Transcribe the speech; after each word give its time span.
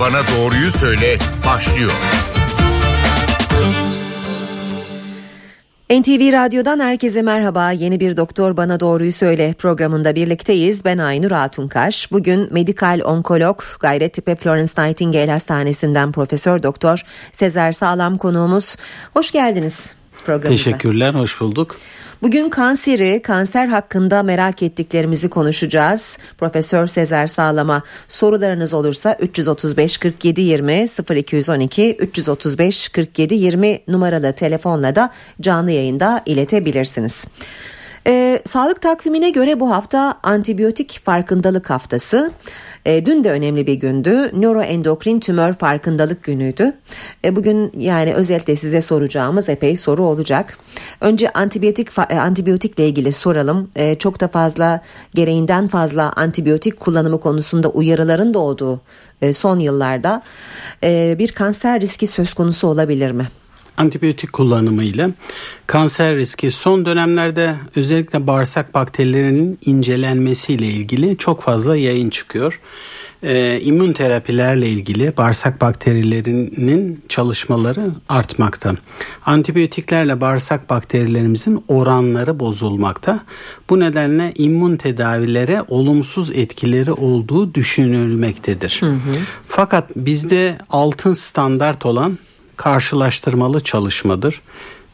Bana 0.00 0.22
Doğruyu 0.36 0.70
Söyle 0.70 1.18
başlıyor. 1.46 1.92
NTV 5.90 6.32
Radyo'dan 6.32 6.80
herkese 6.80 7.22
merhaba. 7.22 7.70
Yeni 7.70 8.00
bir 8.00 8.16
Doktor 8.16 8.56
Bana 8.56 8.80
Doğruyu 8.80 9.12
Söyle 9.12 9.54
programında 9.58 10.14
birlikteyiz. 10.14 10.84
Ben 10.84 10.98
Aynur 10.98 11.30
Altunkaş. 11.30 12.12
Bugün 12.12 12.48
medikal 12.50 13.00
onkolog 13.04 13.62
Gayrettepe 13.80 14.36
Florence 14.36 14.72
Nightingale 14.78 15.30
Hastanesi'nden 15.32 16.12
Profesör 16.12 16.62
Doktor 16.62 17.02
Sezer 17.32 17.72
Sağlam 17.72 18.18
konuğumuz. 18.18 18.76
Hoş 19.14 19.30
geldiniz 19.30 19.94
programımıza. 20.26 20.64
Teşekkürler, 20.64 21.14
hoş 21.14 21.40
bulduk. 21.40 21.76
Bugün 22.22 22.50
kanseri, 22.50 23.22
kanser 23.22 23.66
hakkında 23.66 24.22
merak 24.22 24.62
ettiklerimizi 24.62 25.28
konuşacağız. 25.28 26.18
Profesör 26.38 26.86
Sezer 26.86 27.26
Sağlam'a 27.26 27.82
sorularınız 28.08 28.74
olursa 28.74 29.16
335 29.20 29.98
47 29.98 30.40
20 30.40 30.86
0212 31.16 31.96
335 31.96 32.88
47 32.88 33.34
20 33.34 33.80
numaralı 33.88 34.32
telefonla 34.32 34.94
da 34.94 35.10
canlı 35.40 35.70
yayında 35.70 36.22
iletebilirsiniz. 36.26 37.24
Ee, 38.06 38.42
sağlık 38.44 38.82
takvimine 38.82 39.30
göre 39.30 39.60
bu 39.60 39.70
hafta 39.70 40.14
antibiyotik 40.22 41.00
farkındalık 41.04 41.70
haftası. 41.70 42.30
E, 42.84 43.06
dün 43.06 43.24
de 43.24 43.30
önemli 43.30 43.66
bir 43.66 43.74
gündü. 43.74 44.30
Nöroendokrin 44.32 45.20
tümör 45.20 45.52
farkındalık 45.52 46.22
günüydü. 46.22 46.72
E, 47.24 47.36
bugün 47.36 47.72
yani 47.78 48.14
özellikle 48.14 48.56
size 48.56 48.82
soracağımız 48.82 49.48
epey 49.48 49.76
soru 49.76 50.04
olacak. 50.04 50.58
Önce 51.00 51.30
antibiyotik 51.30 51.88
e, 52.10 52.20
antibiyotikle 52.20 52.88
ilgili 52.88 53.12
soralım. 53.12 53.70
E, 53.76 53.98
çok 53.98 54.20
da 54.20 54.28
fazla 54.28 54.80
gereğinden 55.14 55.66
fazla 55.66 56.12
antibiyotik 56.12 56.80
kullanımı 56.80 57.20
konusunda 57.20 57.68
uyarıların 57.68 58.34
da 58.34 58.38
olduğu 58.38 58.80
e, 59.22 59.32
son 59.32 59.58
yıllarda 59.58 60.22
e, 60.84 61.16
bir 61.18 61.32
kanser 61.32 61.80
riski 61.80 62.06
söz 62.06 62.34
konusu 62.34 62.68
olabilir 62.68 63.10
mi? 63.10 63.26
Antibiyotik 63.76 64.32
kullanımıyla 64.32 65.10
kanser 65.66 66.16
riski 66.16 66.50
son 66.50 66.84
dönemlerde 66.84 67.54
özellikle 67.76 68.26
bağırsak 68.26 68.74
bakterilerinin 68.74 69.58
incelenmesiyle 69.66 70.66
ilgili 70.66 71.16
çok 71.16 71.42
fazla 71.42 71.76
yayın 71.76 72.10
çıkıyor. 72.10 72.60
Ee, 73.22 73.60
immün 73.60 73.92
terapilerle 73.92 74.68
ilgili 74.68 75.16
bağırsak 75.16 75.60
bakterilerinin 75.60 77.04
çalışmaları 77.08 77.90
artmakta. 78.08 78.74
Antibiyotiklerle 79.26 80.20
bağırsak 80.20 80.70
bakterilerimizin 80.70 81.64
oranları 81.68 82.40
bozulmakta. 82.40 83.20
Bu 83.70 83.80
nedenle 83.80 84.32
immün 84.34 84.76
tedavilere 84.76 85.62
olumsuz 85.68 86.30
etkileri 86.30 86.92
olduğu 86.92 87.54
düşünülmektedir. 87.54 88.76
Hı 88.80 88.86
hı. 88.86 89.16
Fakat 89.48 89.90
bizde 89.96 90.58
altın 90.70 91.14
standart 91.14 91.86
olan 91.86 92.18
karşılaştırmalı 92.56 93.60
çalışmadır. 93.60 94.40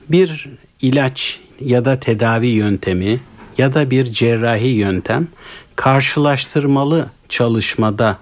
Bir 0.08 0.48
ilaç 0.82 1.40
ya 1.60 1.84
da 1.84 2.00
tedavi 2.00 2.46
yöntemi 2.46 3.20
ya 3.58 3.74
da 3.74 3.90
bir 3.90 4.04
cerrahi 4.04 4.68
yöntem 4.68 5.28
karşılaştırmalı 5.76 7.10
çalışmada 7.28 8.18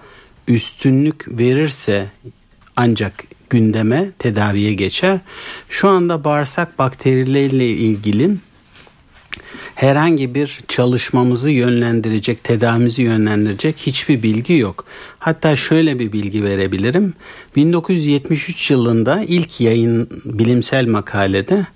üstünlük 0.49 1.39
verirse 1.39 2.11
ancak 2.77 3.25
gündeme 3.51 4.11
tedaviye 4.19 4.75
geçer. 4.75 5.19
Şu 5.69 5.89
anda 5.89 6.25
bağırsak 6.25 6.79
bakterileriyle 6.79 7.69
ilgili 7.69 8.37
herhangi 9.81 10.35
bir 10.35 10.59
çalışmamızı 10.69 11.51
yönlendirecek, 11.51 12.45
tedavimizi 12.45 13.03
yönlendirecek 13.03 13.79
hiçbir 13.79 14.23
bilgi 14.23 14.57
yok. 14.57 14.85
Hatta 15.19 15.57
şöyle 15.57 15.99
bir 15.99 16.13
bilgi 16.13 16.45
verebilirim. 16.45 17.15
1973 17.57 18.71
yılında 18.71 19.25
ilk 19.29 19.61
yayın 19.61 20.09
bilimsel 20.25 20.89
makalede 20.89 21.67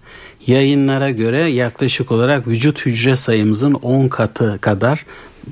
yayınlara 0.47 1.11
göre 1.11 1.41
yaklaşık 1.41 2.13
olarak 2.13 2.49
vücut 2.49 2.87
hücre 2.87 3.17
sayımızın 3.17 3.75
10 3.75 4.09
katı 4.09 4.59
kadar 4.61 5.07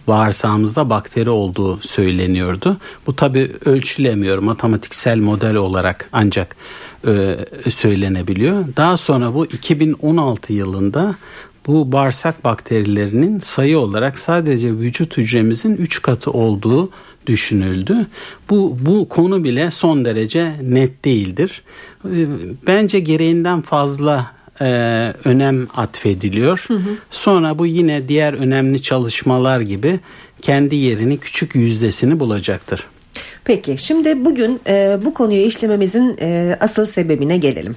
bağırsağımızda 0.07 0.91
bakteri 0.91 1.31
olduğu 1.31 1.81
söyleniyordu. 1.81 2.77
Bu 3.07 3.17
tabi 3.17 3.53
ölçülemiyor 3.65 4.39
matematiksel 4.39 5.19
model 5.19 5.55
olarak 5.55 6.09
ancak 6.13 6.57
e, 7.07 7.37
söylenebiliyor. 7.71 8.65
Daha 8.77 8.97
sonra 8.97 9.35
bu 9.35 9.47
2016 9.47 10.53
yılında 10.53 11.15
bu 11.67 11.93
bağırsak 11.93 12.45
bakterilerinin 12.45 13.41
sayı 13.41 13.79
olarak 13.79 14.19
sadece 14.19 14.73
vücut 14.73 15.17
hücremizin 15.17 15.77
3 15.77 16.03
katı 16.03 16.31
olduğu 16.31 16.91
düşünüldü. 17.27 18.07
Bu, 18.51 18.79
bu 18.81 19.09
konu 19.09 19.45
bile 19.45 19.71
son 19.71 20.05
derece 20.05 20.53
net 20.63 21.05
değildir. 21.05 21.63
Ee, 22.05 22.27
bence 22.67 23.01
gereğinden 23.01 23.61
fazla 23.61 24.33
e, 24.61 24.65
önem 25.25 25.69
atfediliyor. 25.75 26.65
Hı 26.69 26.75
hı. 26.75 26.97
Sonra 27.11 27.59
bu 27.59 27.67
yine 27.67 28.09
diğer 28.09 28.35
önemli 28.35 28.83
çalışmalar 28.83 29.61
gibi 29.61 30.01
kendi 30.43 30.77
yerini 30.77 31.19
küçük 31.19 31.55
yüzdesini 31.55 32.21
bulacaktır. 32.21 32.87
Peki 33.45 33.79
şimdi 33.79 34.25
bugün 34.25 34.61
e, 34.67 34.99
bu 35.05 35.15
konuyu 35.15 35.41
işlememizin 35.41 36.17
e, 36.21 36.57
asıl 36.61 36.87
sebebine 36.87 37.37
gelelim. 37.37 37.77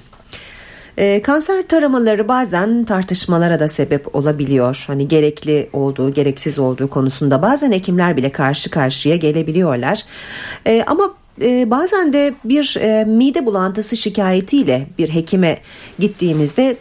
E, 0.96 1.22
kanser 1.22 1.68
taramaları 1.68 2.28
bazen 2.28 2.84
tartışmalara 2.84 3.60
da 3.60 3.68
sebep 3.68 4.16
olabiliyor. 4.16 4.84
Hani 4.86 5.08
gerekli 5.08 5.68
olduğu, 5.72 6.10
gereksiz 6.10 6.58
olduğu 6.58 6.90
konusunda 6.90 7.42
bazen 7.42 7.72
hekimler 7.72 8.16
bile 8.16 8.32
karşı 8.32 8.70
karşıya 8.70 9.16
gelebiliyorlar. 9.16 10.02
E, 10.66 10.84
ama 10.86 11.14
bazen 11.66 12.12
de 12.12 12.34
bir 12.44 12.76
e, 12.80 13.04
mide 13.04 13.46
bulantısı 13.46 13.96
şikayetiyle 13.96 14.86
bir 14.98 15.08
hekime 15.08 15.58
gittiğimizde 15.98 16.76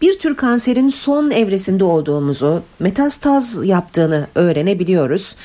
bir 0.00 0.18
tür 0.18 0.36
kanserin 0.36 0.88
son 0.88 1.30
evresinde 1.30 1.84
olduğumuzu, 1.84 2.62
metastaz 2.80 3.66
yaptığını 3.66 4.26
öğrenebiliyoruz. 4.34 5.36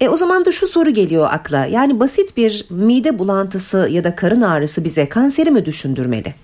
E, 0.00 0.08
o 0.08 0.16
zaman 0.16 0.44
da 0.44 0.52
şu 0.52 0.68
soru 0.68 0.90
geliyor 0.90 1.28
akla. 1.30 1.66
Yani 1.66 2.00
basit 2.00 2.36
bir 2.36 2.66
mide 2.70 3.18
bulantısı 3.18 3.88
ya 3.90 4.04
da 4.04 4.16
karın 4.16 4.40
ağrısı 4.40 4.84
bize 4.84 5.08
kanseri 5.08 5.50
mi 5.50 5.66
düşündürmeli? 5.66 6.34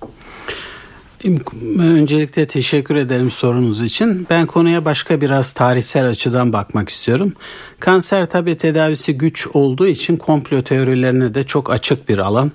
Öncelikle 1.79 2.47
teşekkür 2.47 2.97
ederim 2.97 3.31
sorunuz 3.31 3.81
için. 3.81 4.27
Ben 4.31 4.47
konuya 4.47 4.85
başka 4.85 5.21
biraz 5.21 5.53
tarihsel 5.53 6.09
açıdan 6.09 6.53
bakmak 6.53 6.89
istiyorum. 6.89 7.33
Kanser 7.81 8.31
tabi 8.31 8.59
tedavisi 8.59 9.19
güç 9.19 9.47
olduğu 9.47 9.87
için 9.87 10.17
komplo 10.17 10.63
teorilerine 10.63 11.35
de 11.35 11.45
çok 11.45 11.73
açık 11.73 12.09
bir 12.09 12.19
alan. 12.19 12.53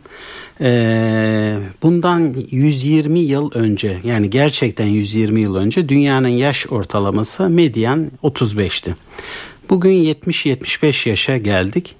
Ee, 0.61 1.57
bundan 1.83 2.35
120 2.51 3.19
yıl 3.19 3.51
önce 3.53 3.99
yani 4.03 4.29
gerçekten 4.29 4.85
120 4.85 5.41
yıl 5.41 5.55
önce 5.55 5.89
dünyanın 5.89 6.27
yaş 6.27 6.67
ortalaması 6.67 7.49
medyan 7.49 8.11
35'ti. 8.23 8.95
Bugün 9.69 9.91
70-75 10.03 11.09
yaşa 11.09 11.37
geldik. 11.37 11.95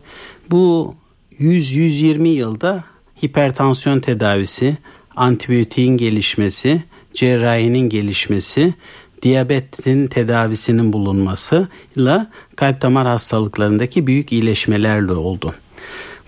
Bu 0.51 0.95
100-120 1.39 2.27
yılda 2.27 2.83
hipertansiyon 3.23 3.99
tedavisi, 3.99 4.77
antibiyotiğin 5.15 5.97
gelişmesi, 5.97 6.83
cerrahinin 7.13 7.89
gelişmesi, 7.89 8.73
diyabetin 9.21 10.07
tedavisinin 10.07 10.93
bulunmasıyla 10.93 12.31
kalp 12.55 12.81
damar 12.81 13.07
hastalıklarındaki 13.07 14.07
büyük 14.07 14.31
iyileşmelerle 14.31 15.11
oldu. 15.11 15.55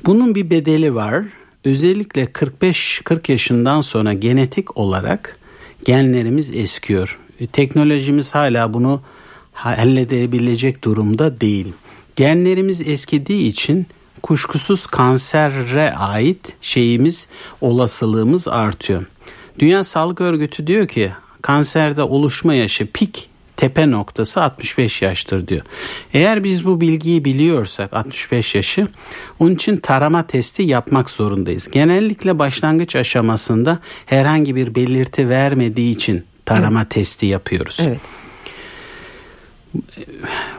Bunun 0.06 0.36
bir 0.36 0.50
bedeli 0.50 0.96
var. 0.96 1.26
Özellikle 1.66 2.24
45-40 2.24 3.32
yaşından 3.32 3.82
sonra 3.82 4.14
genetik 4.14 4.78
olarak 4.78 5.38
genlerimiz 5.86 6.52
eskiyor. 6.52 7.20
Teknolojimiz 7.52 8.36
hala 8.36 8.74
bunu 8.74 9.02
halledebilecek 9.54 10.84
durumda 10.84 11.42
değil. 11.42 11.68
Genlerimiz 12.16 12.82
eskidiği 12.82 13.52
için 13.52 13.88
kuşkusuz 14.22 14.88
kansere 14.88 15.94
ait 15.94 16.56
şeyimiz 16.62 17.28
olasılığımız 17.62 18.48
artıyor. 18.48 19.06
Dünya 19.60 19.84
Sağlık 19.84 20.22
Örgütü 20.22 20.68
diyor 20.68 20.88
ki 20.88 21.12
kanserde 21.42 22.04
oluşma 22.04 22.54
yaşı 22.54 22.88
pik 22.92 23.30
tepe 23.58 23.92
noktası 23.92 24.42
65 24.42 25.02
yaştır 25.02 25.48
diyor. 25.48 25.62
Eğer 26.14 26.44
biz 26.44 26.66
bu 26.66 26.82
bilgiyi 26.82 27.26
biliyorsak 27.26 27.94
65 27.94 28.56
yaşı 28.56 28.88
onun 29.40 29.56
için 29.56 29.78
tarama 29.78 30.28
testi 30.28 30.64
yapmak 30.64 31.10
zorundayız. 31.10 31.72
Genellikle 31.72 32.40
başlangıç 32.40 32.96
aşamasında 32.96 33.80
herhangi 34.06 34.56
bir 34.56 34.76
belirti 34.76 35.30
vermediği 35.30 35.96
için 35.96 36.26
tarama 36.46 36.80
evet. 36.80 36.90
testi 36.90 37.26
yapıyoruz. 37.26 37.80
Evet. 37.84 38.00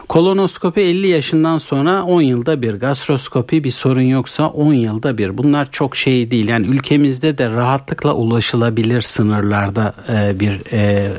Kolonoskopi 0.09 0.81
50 0.81 1.07
yaşından 1.07 1.57
sonra 1.57 2.03
10 2.03 2.21
yılda 2.21 2.61
bir, 2.61 2.73
gastroskopi 2.73 3.63
bir 3.63 3.71
sorun 3.71 4.01
yoksa 4.01 4.47
10 4.47 4.73
yılda 4.73 5.17
bir. 5.17 5.37
Bunlar 5.37 5.71
çok 5.71 5.95
şey 5.95 6.31
değil. 6.31 6.47
Yani 6.47 6.67
ülkemizde 6.67 7.37
de 7.37 7.49
rahatlıkla 7.49 8.13
ulaşılabilir 8.13 9.01
sınırlarda 9.01 9.95
e, 10.09 10.39
bir 10.39 10.61
e, 10.71 11.11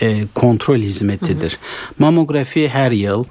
e, 0.00 0.24
kontrol 0.34 0.76
hizmetidir. 0.78 1.50
Hı 1.50 1.56
hı. 1.56 1.94
Mamografi 1.98 2.68
her 2.68 2.92
yıl 2.92 3.24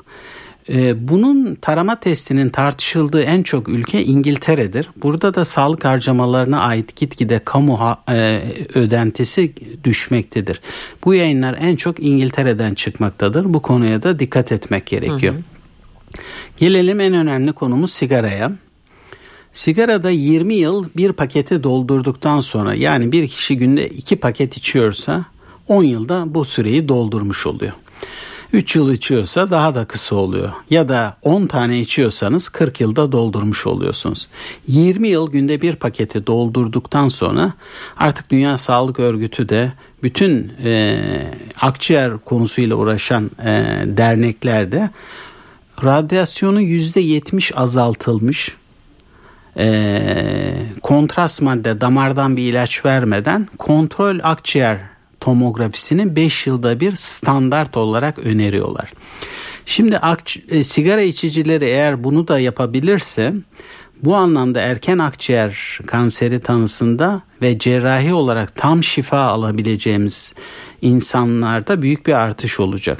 bunun 0.95 1.55
tarama 1.55 1.99
testinin 1.99 2.49
tartışıldığı 2.49 3.21
en 3.21 3.43
çok 3.43 3.69
ülke 3.69 4.03
İngiltere'dir. 4.03 4.89
Burada 5.03 5.33
da 5.35 5.45
sağlık 5.45 5.85
harcamalarına 5.85 6.59
ait 6.59 6.95
gitgide 6.95 7.41
kamu 7.45 7.79
e, 8.09 8.41
ödentisi 8.73 9.53
düşmektedir. 9.83 10.61
Bu 11.05 11.13
yayınlar 11.13 11.57
en 11.61 11.75
çok 11.75 11.99
İngiltere'den 11.99 12.73
çıkmaktadır. 12.73 13.53
Bu 13.53 13.61
konuya 13.61 14.03
da 14.03 14.19
dikkat 14.19 14.51
etmek 14.51 14.85
gerekiyor. 14.85 15.33
Hı 15.33 15.37
hı. 15.37 15.41
Gelelim 16.57 16.99
en 16.99 17.13
önemli 17.13 17.53
konumuz 17.53 17.91
sigaraya. 17.91 18.51
Sigarada 19.51 20.09
20 20.09 20.53
yıl 20.53 20.85
bir 20.97 21.11
paketi 21.11 21.63
doldurduktan 21.63 22.41
sonra 22.41 22.73
yani 22.73 23.11
bir 23.11 23.27
kişi 23.27 23.57
günde 23.57 23.89
2 23.89 24.15
paket 24.15 24.57
içiyorsa 24.57 25.25
10 25.67 25.83
yılda 25.83 26.23
bu 26.27 26.45
süreyi 26.45 26.87
doldurmuş 26.87 27.47
oluyor. 27.47 27.73
3 28.55 28.75
yıl 28.75 28.93
içiyorsa 28.93 29.51
daha 29.51 29.75
da 29.75 29.85
kısa 29.85 30.15
oluyor. 30.15 30.51
Ya 30.69 30.89
da 30.89 31.17
10 31.21 31.47
tane 31.47 31.79
içiyorsanız 31.79 32.49
40 32.49 32.81
yılda 32.81 33.11
doldurmuş 33.11 33.67
oluyorsunuz. 33.67 34.27
20 34.67 35.07
yıl 35.07 35.31
günde 35.31 35.61
bir 35.61 35.75
paketi 35.75 36.27
doldurduktan 36.27 37.07
sonra 37.07 37.53
artık 37.97 38.29
Dünya 38.29 38.57
Sağlık 38.57 38.99
Örgütü 38.99 39.49
de 39.49 39.73
bütün 40.03 40.53
e, 40.63 40.99
akciğer 41.61 42.17
konusuyla 42.17 42.75
uğraşan 42.75 43.31
e, 43.39 43.63
derneklerde 43.85 44.89
radyasyonu 45.83 46.61
%70 46.61 47.53
azaltılmış 47.53 48.55
e, 49.57 50.53
kontrast 50.81 51.41
madde 51.41 51.81
damardan 51.81 52.37
bir 52.37 52.43
ilaç 52.43 52.85
vermeden 52.85 53.47
kontrol 53.57 54.19
akciğer 54.23 54.94
tomografisini 55.25 56.15
5 56.15 56.47
yılda 56.47 56.79
bir 56.79 56.95
standart 56.95 57.77
olarak 57.77 58.19
öneriyorlar. 58.19 58.93
Şimdi 59.65 59.99
e, 60.49 60.63
sigara 60.63 61.01
içicileri 61.01 61.65
eğer 61.65 62.03
bunu 62.03 62.27
da 62.27 62.39
yapabilirse 62.39 63.33
bu 64.03 64.15
anlamda 64.15 64.59
erken 64.59 64.97
akciğer 64.97 65.79
kanseri 65.87 66.39
tanısında 66.39 67.21
ve 67.41 67.59
cerrahi 67.59 68.13
olarak 68.13 68.55
tam 68.55 68.83
şifa 68.83 69.19
alabileceğimiz 69.19 70.33
insanlarda 70.81 71.81
büyük 71.81 72.07
bir 72.07 72.13
artış 72.13 72.59
olacak. 72.59 72.99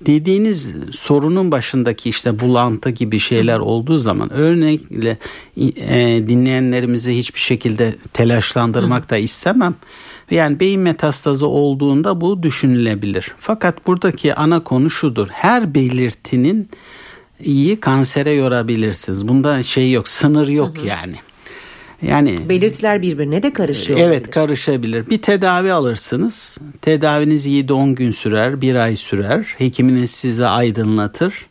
Dediğiniz 0.00 0.72
sorunun 0.90 1.50
başındaki 1.50 2.08
işte 2.08 2.40
bulantı 2.40 2.90
gibi 2.90 3.18
şeyler 3.18 3.58
olduğu 3.58 3.98
zaman 3.98 4.32
örnekle 4.32 5.18
e, 5.56 6.22
dinleyenlerimizi 6.28 7.18
hiçbir 7.18 7.40
şekilde 7.40 7.94
telaşlandırmak 8.12 9.10
da 9.10 9.16
istemem. 9.16 9.74
Yani 10.30 10.60
beyin 10.60 10.80
metastazı 10.80 11.46
olduğunda 11.46 12.20
bu 12.20 12.42
düşünülebilir. 12.42 13.34
Fakat 13.38 13.86
buradaki 13.86 14.34
ana 14.34 14.60
konu 14.60 14.90
şudur. 14.90 15.28
Her 15.30 15.74
belirtinin 15.74 16.68
iyi 17.44 17.80
kansere 17.80 18.30
yorabilirsiniz. 18.30 19.28
Bunda 19.28 19.62
şey 19.62 19.92
yok, 19.92 20.08
sınır 20.08 20.48
yok 20.48 20.78
hı 20.78 20.82
hı. 20.82 20.86
yani. 20.86 21.14
Yani 22.02 22.48
belirtiler 22.48 23.02
birbirine 23.02 23.42
de 23.42 23.52
karışıyor. 23.52 23.98
Evet 23.98 24.10
olabilir. 24.10 24.30
karışabilir. 24.30 25.10
Bir 25.10 25.22
tedavi 25.22 25.72
alırsınız. 25.72 26.58
Tedaviniz 26.82 27.46
7-10 27.46 27.94
gün 27.94 28.10
sürer, 28.10 28.60
bir 28.60 28.74
ay 28.74 28.96
sürer. 28.96 29.46
Hekiminiz 29.58 30.10
size 30.10 30.46
aydınlatır. 30.46 31.46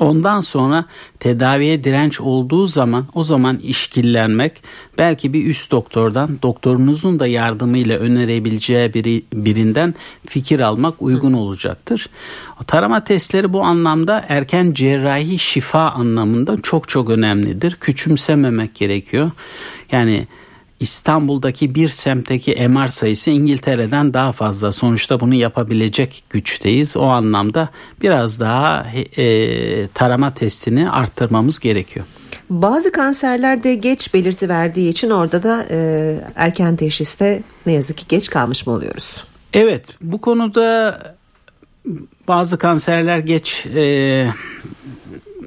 Ondan 0.00 0.40
sonra 0.40 0.84
tedaviye 1.20 1.84
direnç 1.84 2.20
olduğu 2.20 2.66
zaman 2.66 3.06
o 3.14 3.22
zaman 3.22 3.56
işkillenmek 3.58 4.52
belki 4.98 5.32
bir 5.32 5.46
üst 5.46 5.70
doktordan 5.70 6.38
doktorunuzun 6.42 7.20
da 7.20 7.26
yardımıyla 7.26 7.98
önerebileceği 7.98 8.94
biri, 8.94 9.24
birinden 9.32 9.94
fikir 10.26 10.60
almak 10.60 11.02
uygun 11.02 11.32
olacaktır. 11.32 12.08
Tarama 12.66 13.04
testleri 13.04 13.52
bu 13.52 13.62
anlamda 13.62 14.24
erken 14.28 14.72
cerrahi 14.72 15.38
şifa 15.38 15.90
anlamında 15.90 16.62
çok 16.62 16.88
çok 16.88 17.10
önemlidir. 17.10 17.76
Küçümsememek 17.80 18.74
gerekiyor. 18.74 19.30
Yani 19.92 20.26
İstanbul'daki 20.80 21.74
bir 21.74 21.88
semtteki 21.88 22.68
MR 22.68 22.88
sayısı 22.88 23.30
İngiltere'den 23.30 24.14
daha 24.14 24.32
fazla. 24.32 24.72
Sonuçta 24.72 25.20
bunu 25.20 25.34
yapabilecek 25.34 26.24
güçteyiz. 26.30 26.96
O 26.96 27.02
anlamda 27.02 27.68
biraz 28.02 28.40
daha 28.40 28.86
e, 29.16 29.86
tarama 29.86 30.34
testini 30.34 30.90
arttırmamız 30.90 31.58
gerekiyor. 31.58 32.06
Bazı 32.50 32.92
kanserlerde 32.92 33.74
geç 33.74 34.14
belirti 34.14 34.48
verdiği 34.48 34.90
için 34.90 35.10
orada 35.10 35.42
da 35.42 35.66
e, 35.70 36.20
erken 36.36 36.76
teşhiste 36.76 37.42
ne 37.66 37.72
yazık 37.72 37.96
ki 37.96 38.04
geç 38.08 38.30
kalmış 38.30 38.66
mı 38.66 38.72
oluyoruz? 38.72 39.24
Evet 39.52 39.86
bu 40.00 40.20
konuda 40.20 41.00
bazı 42.28 42.58
kanserler 42.58 43.18
geç 43.18 43.66
e, 43.74 44.26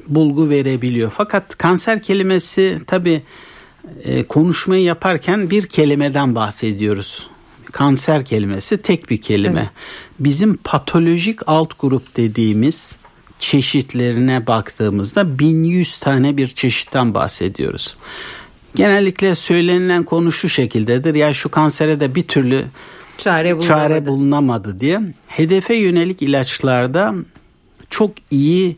bulgu 0.07 0.49
verebiliyor. 0.49 1.11
Fakat 1.15 1.57
kanser 1.57 2.01
kelimesi 2.01 2.79
tabii 2.87 3.21
e, 4.03 4.24
konuşmayı 4.24 4.83
yaparken 4.83 5.50
bir 5.50 5.65
kelimeden 5.65 6.36
bahsediyoruz. 6.36 7.30
Kanser 7.71 8.25
kelimesi 8.25 8.77
tek 8.77 9.09
bir 9.09 9.21
kelime. 9.21 9.59
Evet. 9.59 9.69
Bizim 10.19 10.57
patolojik 10.57 11.39
alt 11.47 11.80
grup 11.80 12.18
dediğimiz 12.18 12.97
çeşitlerine 13.39 14.47
baktığımızda 14.47 15.39
1100 15.39 15.97
tane 15.97 16.38
bir 16.38 16.47
çeşitten 16.47 17.13
bahsediyoruz. 17.13 17.97
Genellikle 18.75 19.36
söylenilen 19.36 20.03
konu 20.03 20.31
şu 20.31 20.50
şekildedir. 20.50 21.15
Ya 21.15 21.33
şu 21.33 21.50
kansere 21.50 22.00
de 22.00 22.15
bir 22.15 22.27
türlü 22.27 22.65
çare 23.18 23.57
bulunamadı, 23.57 23.68
çare 23.68 24.06
bulunamadı 24.06 24.80
diye. 24.80 25.01
Hedefe 25.27 25.75
yönelik 25.75 26.21
ilaçlarda 26.21 27.15
çok 27.89 28.12
iyi 28.31 28.77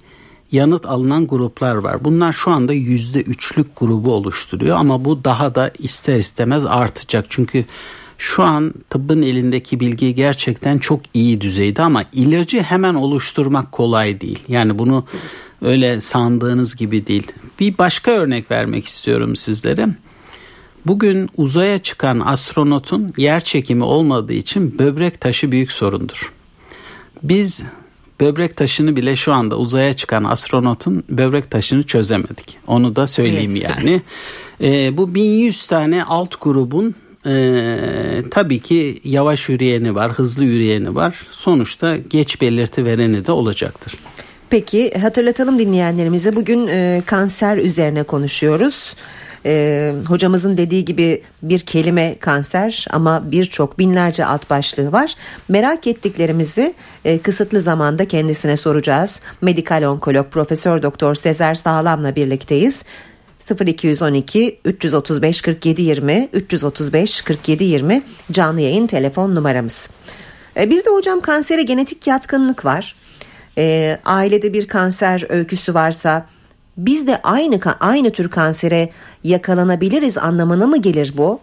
yanıt 0.52 0.86
alınan 0.86 1.28
gruplar 1.28 1.76
var. 1.76 2.04
Bunlar 2.04 2.34
şu 2.34 2.52
anda 2.52 2.74
yüzde 2.74 3.22
üçlük 3.22 3.76
grubu 3.76 4.14
oluşturuyor 4.14 4.78
ama 4.78 5.06
bu 5.06 5.24
daha 5.24 5.56
da 5.56 5.72
ister 5.80 6.18
istemez 6.18 6.66
artacak. 6.66 7.26
Çünkü 7.30 7.66
şu 8.18 8.44
an 8.44 8.74
tıbbın 8.90 9.22
elindeki 9.22 9.80
bilgi 9.80 10.16
gerçekten 10.16 10.78
çok 10.78 11.02
iyi 11.14 11.42
düzeyde 11.42 11.82
ama 11.82 12.04
ilacı 12.14 12.62
hemen 12.62 12.96
oluşturmak 12.96 13.72
kolay 13.72 14.22
değil. 14.22 14.40
Yani 14.48 14.80
bunu 14.80 15.06
öyle 15.62 16.02
sandığınız 16.02 16.76
gibi 16.76 17.08
değil. 17.08 17.32
Bir 17.60 17.78
başka 17.78 18.12
örnek 18.12 18.52
vermek 18.52 18.88
istiyorum 18.88 19.36
sizlere. 19.36 19.88
Bugün 20.86 21.30
uzaya 21.38 21.80
çıkan 21.80 22.20
astronotun 22.20 23.14
yer 23.18 23.44
çekimi 23.44 23.84
olmadığı 23.84 24.34
için 24.34 24.80
böbrek 24.80 25.22
taşı 25.22 25.52
büyük 25.52 25.72
sorundur. 25.72 26.34
Biz 27.24 27.64
böbrek 28.22 28.58
taşını 28.58 28.96
bile 28.96 29.16
şu 29.16 29.34
anda 29.34 29.58
uzaya 29.58 29.94
çıkan 29.94 30.24
astronotun 30.24 31.04
böbrek 31.10 31.52
taşını 31.52 31.84
çözemedik. 31.84 32.58
Onu 32.68 32.96
da 32.96 33.08
söyleyeyim 33.08 33.56
evet. 33.56 33.70
yani. 33.70 34.02
E, 34.64 34.98
bu 34.98 35.16
1100 35.16 35.68
tane 35.68 36.04
alt 36.04 36.42
grubun 36.42 36.96
e, 37.26 37.76
tabii 38.32 38.60
ki 38.60 39.02
yavaş 39.04 39.50
yürüyeni 39.50 39.96
var, 39.96 40.12
hızlı 40.12 40.44
yürüyeni 40.44 40.96
var. 40.96 41.28
Sonuçta 41.32 41.98
geç 41.98 42.42
belirti 42.42 42.86
vereni 42.86 43.26
de 43.26 43.32
olacaktır. 43.32 43.94
Peki 44.50 44.94
hatırlatalım 45.00 45.60
dinleyenlerimize 45.60 46.36
bugün 46.36 46.68
e, 46.68 47.02
kanser 47.06 47.58
üzerine 47.58 48.04
konuşuyoruz 48.04 48.96
e, 49.46 49.94
hocamızın 50.08 50.58
dediği 50.58 50.86
gibi 50.86 51.24
bir 51.44 51.60
kelime 51.60 52.16
kanser 52.20 52.86
ama 52.90 53.32
birçok 53.32 53.80
binlerce 53.80 54.26
alt 54.26 54.50
başlığı 54.50 54.92
var. 54.92 55.14
Merak 55.50 55.88
ettiklerimizi 55.88 56.74
e, 57.06 57.20
kısıtlı 57.20 57.62
zamanda 57.62 58.08
kendisine 58.08 58.58
soracağız. 58.58 59.22
Medikal 59.42 59.84
onkolog 59.84 60.32
Profesör 60.32 60.82
Doktor 60.84 61.16
Sezer 61.16 61.56
Sağlam'la 61.56 62.16
birlikteyiz. 62.16 62.84
0212 63.66 64.60
335 64.66 65.42
47 65.42 65.82
20 65.82 66.30
335 66.34 67.22
47 67.22 67.64
20 67.64 68.04
canlı 68.32 68.62
yayın 68.62 68.88
telefon 68.88 69.36
numaramız. 69.36 69.90
E, 70.58 70.70
bir 70.70 70.86
de 70.86 70.90
hocam 70.90 71.22
kansere 71.22 71.64
genetik 71.64 72.08
yatkınlık 72.08 72.66
var. 72.66 72.96
E, 73.58 73.98
ailede 74.06 74.54
bir 74.54 74.68
kanser 74.68 75.26
öyküsü 75.30 75.74
varsa 75.74 76.26
biz 76.78 77.08
de 77.08 77.22
aynı 77.22 77.60
aynı 77.80 78.12
tür 78.12 78.30
kansere 78.30 78.90
yakalanabiliriz 79.24 80.18
anlamına 80.18 80.68
mı 80.68 80.78
gelir 80.78 81.14
bu? 81.18 81.40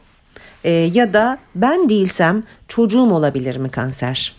E, 0.65 0.71
ya 0.71 1.13
da 1.13 1.39
ben 1.55 1.89
değilsem 1.89 2.43
çocuğum 2.69 3.11
olabilir 3.11 3.57
mi 3.57 3.71
kanser? 3.71 4.35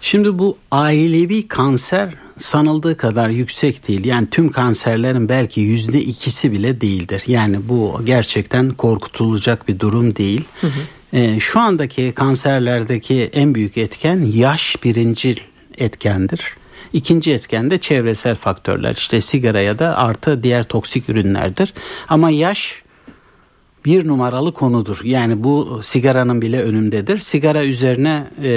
Şimdi 0.00 0.38
bu 0.38 0.56
ailevi 0.70 1.48
kanser 1.48 2.14
sanıldığı 2.38 2.96
kadar 2.96 3.28
yüksek 3.28 3.88
değil. 3.88 4.04
Yani 4.04 4.30
tüm 4.30 4.52
kanserlerin 4.52 5.28
belki 5.28 5.60
yüzde 5.60 6.00
ikisi 6.00 6.52
bile 6.52 6.80
değildir. 6.80 7.22
Yani 7.26 7.68
bu 7.68 8.00
gerçekten 8.04 8.70
korkutulacak 8.70 9.68
bir 9.68 9.80
durum 9.80 10.16
değil. 10.16 10.44
Hı 10.60 10.66
hı. 10.66 10.80
E, 11.12 11.40
şu 11.40 11.60
andaki 11.60 12.12
kanserlerdeki 12.12 13.30
en 13.32 13.54
büyük 13.54 13.78
etken 13.78 14.24
yaş 14.34 14.76
birincil 14.84 15.36
etkendir. 15.78 16.56
İkinci 16.92 17.32
etken 17.32 17.70
de 17.70 17.78
çevresel 17.78 18.34
faktörler. 18.34 18.94
İşte 18.94 19.20
sigara 19.20 19.60
ya 19.60 19.78
da 19.78 19.98
artı 19.98 20.42
diğer 20.42 20.62
toksik 20.62 21.08
ürünlerdir. 21.08 21.74
Ama 22.08 22.30
yaş 22.30 22.82
bir 23.84 24.08
numaralı 24.08 24.52
konudur. 24.52 25.00
Yani 25.04 25.44
bu 25.44 25.80
sigaranın 25.82 26.42
bile 26.42 26.62
önündedir. 26.62 27.18
Sigara 27.18 27.64
üzerine 27.64 28.26
e, 28.42 28.50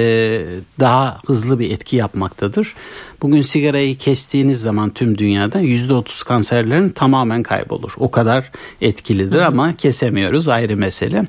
daha 0.80 1.20
hızlı 1.26 1.58
bir 1.58 1.70
etki 1.70 1.96
yapmaktadır. 1.96 2.74
Bugün 3.22 3.42
sigarayı 3.42 3.98
kestiğiniz 3.98 4.60
zaman 4.60 4.90
tüm 4.90 5.18
dünyada 5.18 5.60
yüzde 5.60 5.94
otuz 5.94 6.22
kanserlerin 6.22 6.88
tamamen 6.88 7.42
kaybolur. 7.42 7.92
O 7.98 8.10
kadar 8.10 8.50
etkilidir 8.80 9.38
hı 9.38 9.46
ama 9.46 9.76
kesemiyoruz 9.76 10.48
ayrı 10.48 10.76
mesele. 10.76 11.26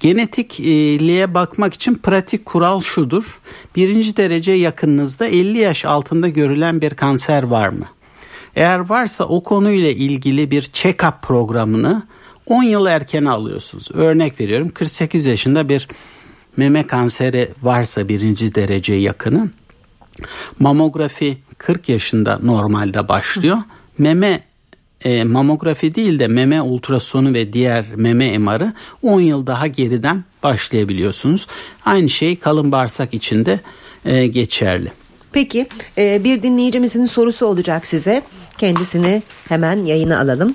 Genetikliğe 0.00 1.34
bakmak 1.34 1.74
için 1.74 1.94
pratik 1.94 2.44
kural 2.44 2.80
şudur. 2.80 3.40
Birinci 3.76 4.16
derece 4.16 4.52
yakınınızda 4.52 5.26
50 5.26 5.58
yaş 5.58 5.84
altında 5.84 6.28
görülen 6.28 6.80
bir 6.80 6.90
kanser 6.90 7.42
var 7.42 7.68
mı? 7.68 7.86
Eğer 8.56 8.78
varsa 8.78 9.24
o 9.24 9.42
konuyla 9.42 9.90
ilgili 9.90 10.50
bir 10.50 10.62
check-up 10.62 11.20
programını 11.22 12.02
10 12.50 12.62
yıl 12.62 12.86
erken 12.86 13.24
alıyorsunuz. 13.24 13.88
Örnek 13.94 14.40
veriyorum 14.40 14.70
48 14.70 15.26
yaşında 15.26 15.68
bir 15.68 15.88
meme 16.56 16.86
kanseri 16.86 17.48
varsa 17.62 18.08
birinci 18.08 18.54
derece 18.54 18.94
yakını 18.94 19.50
mamografi 20.58 21.38
40 21.58 21.88
yaşında 21.88 22.38
normalde 22.42 23.08
başlıyor. 23.08 23.58
Meme 23.98 24.40
e, 25.04 25.24
mamografi 25.24 25.94
değil 25.94 26.18
de 26.18 26.28
meme 26.28 26.62
ultrasonu 26.62 27.34
ve 27.34 27.52
diğer 27.52 27.84
meme 27.96 28.38
MR'ı 28.38 28.72
10 29.02 29.20
yıl 29.20 29.46
daha 29.46 29.66
geriden 29.66 30.24
başlayabiliyorsunuz. 30.42 31.46
Aynı 31.84 32.08
şey 32.08 32.38
kalın 32.38 32.72
bağırsak 32.72 33.14
için 33.14 33.46
de 33.46 33.60
e, 34.04 34.26
geçerli. 34.26 34.92
Peki 35.32 35.66
e, 35.98 36.24
bir 36.24 36.42
dinleyicimizin 36.42 37.04
sorusu 37.04 37.46
olacak 37.46 37.86
size. 37.86 38.22
Kendisini 38.58 39.22
hemen 39.48 39.84
yayına 39.84 40.20
alalım. 40.20 40.54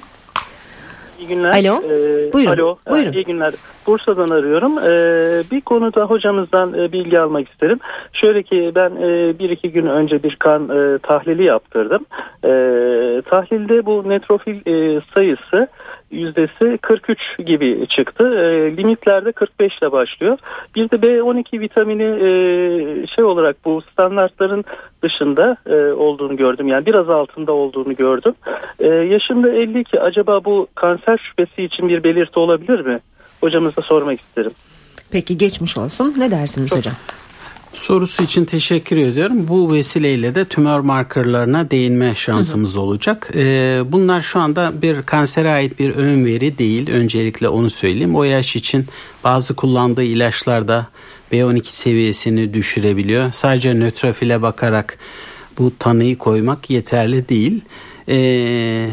İyi 1.25 1.35
günler. 1.35 1.51
Alo. 1.51 1.81
Ee, 1.83 2.33
buyurun. 2.33 2.51
Alo. 2.51 2.77
Buyurun. 2.89 3.13
İyi 3.13 3.23
günler. 3.23 3.53
Bursa'dan 3.87 4.29
arıyorum. 4.29 4.77
Ee, 4.77 5.43
bir 5.51 5.61
konuda 5.61 6.01
hocamızdan 6.01 6.73
e, 6.73 6.91
bilgi 6.91 7.19
almak 7.19 7.49
isterim. 7.49 7.79
Şöyle 8.13 8.43
ki 8.43 8.71
ben 8.75 8.89
e, 8.89 9.39
bir 9.39 9.49
iki 9.49 9.71
gün 9.71 9.85
önce 9.85 10.23
bir 10.23 10.35
kan 10.35 10.69
e, 10.69 10.97
tahlili 10.97 11.43
yaptırdım. 11.43 12.05
E, 12.43 12.51
tahlilde 13.21 13.85
bu 13.85 14.09
netrofil 14.09 14.55
e, 14.55 15.01
sayısı 15.13 15.67
yüzdesi 16.11 16.77
43 16.81 17.19
gibi 17.45 17.87
çıktı. 17.89 18.23
E, 18.23 18.77
limitlerde 18.77 19.31
45 19.31 19.77
ile 19.77 19.91
başlıyor. 19.91 20.37
Bir 20.75 20.89
de 20.89 20.95
B12 20.95 21.59
vitamini 21.59 22.03
e, 22.03 23.07
şey 23.07 23.23
olarak 23.23 23.65
bu 23.65 23.81
standartların 23.91 24.63
dışında 25.03 25.57
e, 25.65 25.75
olduğunu 25.75 26.37
gördüm. 26.37 26.67
Yani 26.67 26.85
biraz 26.85 27.09
altında 27.09 27.51
olduğunu 27.51 27.95
gördüm. 27.95 28.33
E, 28.79 28.87
yaşımda 28.87 29.49
52 29.49 29.99
acaba 29.99 30.45
bu 30.45 30.67
kanser 30.75 31.17
şüphesi 31.17 31.63
için 31.63 31.89
bir 31.89 32.03
belirti 32.03 32.39
olabilir 32.39 32.79
mi? 32.79 32.99
Hocamıza 33.41 33.81
sormak 33.81 34.19
isterim. 34.19 34.51
Peki 35.11 35.37
geçmiş 35.37 35.77
olsun. 35.77 36.13
Ne 36.17 36.31
dersiniz 36.31 36.69
Çok. 36.69 36.79
hocam? 36.79 36.93
Sorusu 37.75 38.23
için 38.23 38.45
teşekkür 38.45 38.97
ediyorum. 38.97 39.47
Bu 39.47 39.73
vesileyle 39.73 40.35
de 40.35 40.45
tümör 40.45 40.79
markerlarına 40.79 41.71
değinme 41.71 42.15
şansımız 42.15 42.73
hı 42.73 42.77
hı. 42.77 42.81
olacak. 42.81 43.29
Ee, 43.35 43.81
bunlar 43.85 44.21
şu 44.21 44.39
anda 44.39 44.81
bir 44.81 45.01
kansere 45.01 45.51
ait 45.51 45.79
bir 45.79 45.95
ön 45.95 46.25
veri 46.25 46.57
değil. 46.57 46.89
Öncelikle 46.91 47.49
onu 47.49 47.69
söyleyeyim. 47.69 48.15
O 48.15 48.23
yaş 48.23 48.55
için 48.55 48.85
bazı 49.23 49.55
kullandığı 49.55 50.03
ilaçlarda 50.03 50.87
B12 51.31 51.63
seviyesini 51.63 52.53
düşürebiliyor. 52.53 53.31
Sadece 53.31 53.73
nötrofile 53.73 54.41
bakarak 54.41 54.97
bu 55.59 55.71
tanıyı 55.79 56.17
koymak 56.17 56.69
yeterli 56.69 57.29
değil. 57.29 57.61
Ee, 58.09 58.89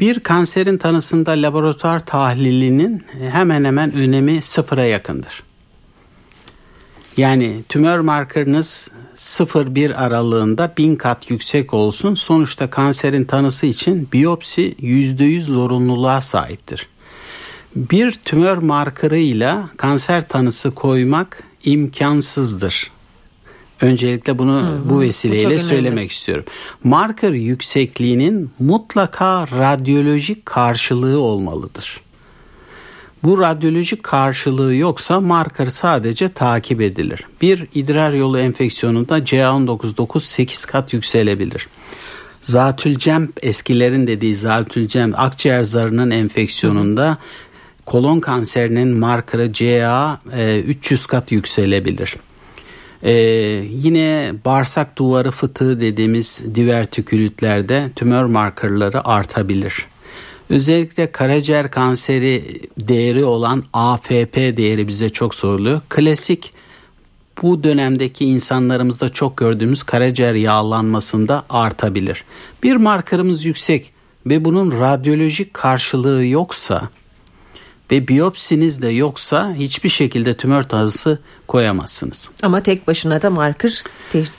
bir 0.00 0.20
kanserin 0.20 0.78
tanısında 0.78 1.30
laboratuvar 1.30 2.06
tahlilinin 2.06 3.02
hemen 3.32 3.64
hemen 3.64 3.92
önemi 3.92 4.42
sıfıra 4.42 4.84
yakındır. 4.84 5.47
Yani 7.18 7.62
tümör 7.68 7.98
markerınız 7.98 8.90
0-1 9.16 9.94
aralığında 9.94 10.72
bin 10.78 10.96
kat 10.96 11.30
yüksek 11.30 11.74
olsun. 11.74 12.14
Sonuçta 12.14 12.70
kanserin 12.70 13.24
tanısı 13.24 13.66
için 13.66 14.08
biyopsi 14.12 14.74
%100 14.80 15.40
zorunluluğa 15.40 16.20
sahiptir. 16.20 16.88
Bir 17.76 18.10
tümör 18.10 18.56
markerıyla 18.56 19.68
kanser 19.76 20.28
tanısı 20.28 20.70
koymak 20.70 21.42
imkansızdır. 21.64 22.90
Öncelikle 23.80 24.38
bunu 24.38 24.62
hı 24.62 24.66
hı, 24.66 24.90
bu 24.90 25.00
vesileyle 25.00 25.54
bu 25.54 25.58
söylemek 25.58 26.12
istiyorum. 26.12 26.44
Marker 26.84 27.32
yüksekliğinin 27.32 28.50
mutlaka 28.58 29.46
radyolojik 29.48 30.46
karşılığı 30.46 31.20
olmalıdır. 31.20 32.00
Bu 33.24 33.40
radyolojik 33.40 34.02
karşılığı 34.02 34.74
yoksa 34.74 35.20
marker 35.20 35.66
sadece 35.66 36.32
takip 36.32 36.80
edilir. 36.80 37.24
Bir 37.42 37.66
idrar 37.74 38.12
yolu 38.12 38.38
enfeksiyonunda 38.38 39.18
CA199 39.18 40.20
8 40.20 40.64
kat 40.64 40.92
yükselebilir. 40.92 41.68
Zatülcem 42.42 43.28
eskilerin 43.42 44.06
dediği 44.06 44.34
zatülcem 44.34 45.12
akciğer 45.16 45.62
zarının 45.62 46.10
enfeksiyonunda 46.10 47.18
kolon 47.86 48.20
kanserinin 48.20 48.88
markeri 48.88 49.52
CA 49.52 50.20
e, 50.32 50.60
300 50.60 51.06
kat 51.06 51.32
yükselebilir. 51.32 52.16
Ee, 53.02 53.12
yine 53.70 54.32
bağırsak 54.44 54.98
duvarı 54.98 55.30
fıtığı 55.30 55.80
dediğimiz 55.80 56.42
divertikülitlerde 56.54 57.90
tümör 57.96 58.24
markerları 58.24 59.08
artabilir. 59.08 59.86
Özellikle 60.50 61.12
karaciğer 61.12 61.70
kanseri 61.70 62.60
değeri 62.78 63.24
olan 63.24 63.64
AFP 63.72 64.36
değeri 64.56 64.88
bize 64.88 65.10
çok 65.10 65.34
soruluyor. 65.34 65.80
Klasik 65.88 66.52
bu 67.42 67.64
dönemdeki 67.64 68.24
insanlarımızda 68.24 69.08
çok 69.08 69.36
gördüğümüz 69.36 69.82
karaciğer 69.82 70.34
yağlanmasında 70.34 71.44
artabilir. 71.48 72.24
Bir 72.62 72.76
markerımız 72.76 73.44
yüksek 73.44 73.92
ve 74.26 74.44
bunun 74.44 74.80
radyolojik 74.80 75.54
karşılığı 75.54 76.26
yoksa 76.26 76.88
ve 77.90 78.08
biyopsiniz 78.08 78.82
de 78.82 78.88
yoksa 78.88 79.54
hiçbir 79.54 79.88
şekilde 79.88 80.34
tümör 80.34 80.62
tanısı 80.62 81.18
koyamazsınız. 81.46 82.28
Ama 82.42 82.62
tek 82.62 82.88
başına 82.88 83.22
da 83.22 83.30
marker 83.30 83.82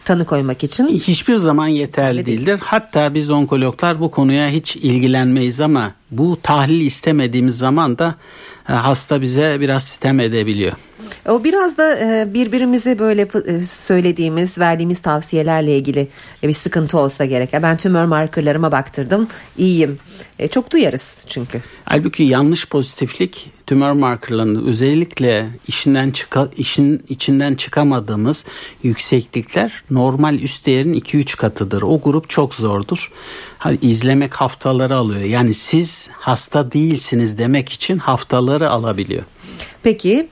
tanı 0.06 0.26
koymak 0.26 0.64
için 0.64 0.88
hiçbir 0.88 1.36
zaman 1.36 1.68
yeterli 1.68 2.26
değil. 2.26 2.38
değildir. 2.38 2.60
Hatta 2.64 3.14
biz 3.14 3.32
onkologlar 3.32 4.00
bu 4.00 4.12
konuya 4.12 4.50
hiç 4.50 4.76
ilgilenmeyiz 4.76 5.62
ama 5.62 5.92
bu 6.12 6.38
tahlil 6.44 6.82
istemediğimiz 6.82 7.58
zaman 7.58 7.98
da 7.98 8.16
e, 8.70 8.74
hasta 8.74 9.22
bize 9.22 9.58
biraz 9.60 9.84
sitem 9.84 10.20
edebiliyor. 10.20 10.74
O 11.28 11.44
biraz 11.44 11.78
da 11.78 12.00
e, 12.00 12.34
birbirimize 12.34 13.00
böyle 13.00 13.28
e, 13.46 13.62
söylediğimiz, 13.62 14.58
verdiğimiz 14.58 15.00
tavsiyelerle 15.00 15.78
ilgili 15.78 16.08
bir 16.44 16.54
sıkıntı 16.54 16.98
olsa 17.00 17.26
gerek. 17.26 17.50
Ben 17.54 17.78
tümör 17.78 18.06
markerlarıma 18.06 18.72
baktırdım, 18.72 19.28
iyiyim. 19.58 20.00
Çok 20.52 20.72
duyarız 20.72 21.26
çünkü. 21.30 21.62
Halbuki 21.86 22.24
yanlış 22.24 22.68
pozitiflik 22.68 23.52
tümör 23.68 23.92
markerlarının 23.92 24.68
özellikle 24.68 25.50
işinden 25.68 26.12
çıka, 26.12 26.50
işin 26.58 27.04
içinden 27.10 27.56
çıkamadığımız 27.56 28.46
yükseklikler 28.84 29.84
normal 29.92 30.40
üst 30.40 30.66
değerin 30.66 30.94
2-3 30.94 31.38
katıdır. 31.38 31.82
O 31.82 32.02
grup 32.02 32.30
çok 32.30 32.56
zordur. 32.56 33.12
Hani 33.58 33.78
izlemek 33.82 34.34
haftaları 34.34 34.96
alıyor. 34.96 35.22
Yani 35.22 35.54
siz 35.54 36.10
hasta 36.14 36.72
değilsiniz 36.72 37.38
demek 37.38 37.70
için 37.70 37.98
haftaları 37.98 38.70
alabiliyor. 38.70 39.24
Peki 39.84 40.30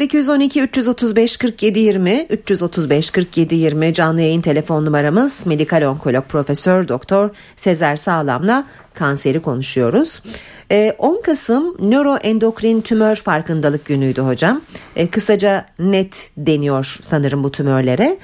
0212 0.00 0.62
335 0.62 1.36
47 1.36 1.78
20 1.78 2.26
335 2.30 3.10
47 3.10 3.54
20 3.54 3.94
canlı 3.94 4.20
yayın 4.20 4.40
telefon 4.40 4.84
numaramız 4.84 5.46
medikal 5.46 5.82
onkolog 5.82 6.24
profesör 6.24 6.88
doktor 6.88 7.30
Sezer 7.56 7.96
Sağlam'la 7.96 8.66
kanseri 8.94 9.42
konuşuyoruz. 9.42 10.22
10 10.70 10.70
ee, 10.70 11.20
Kasım 11.24 11.90
nöroendokrin 11.90 12.80
tümör 12.80 13.16
farkındalık 13.16 13.84
günüydü 13.84 14.20
hocam. 14.20 14.60
Ee, 14.96 15.06
kısaca 15.06 15.66
net 15.78 16.30
deniyor 16.36 16.98
sanırım 17.02 17.44
bu 17.44 17.52
tümörlere. 17.52 18.18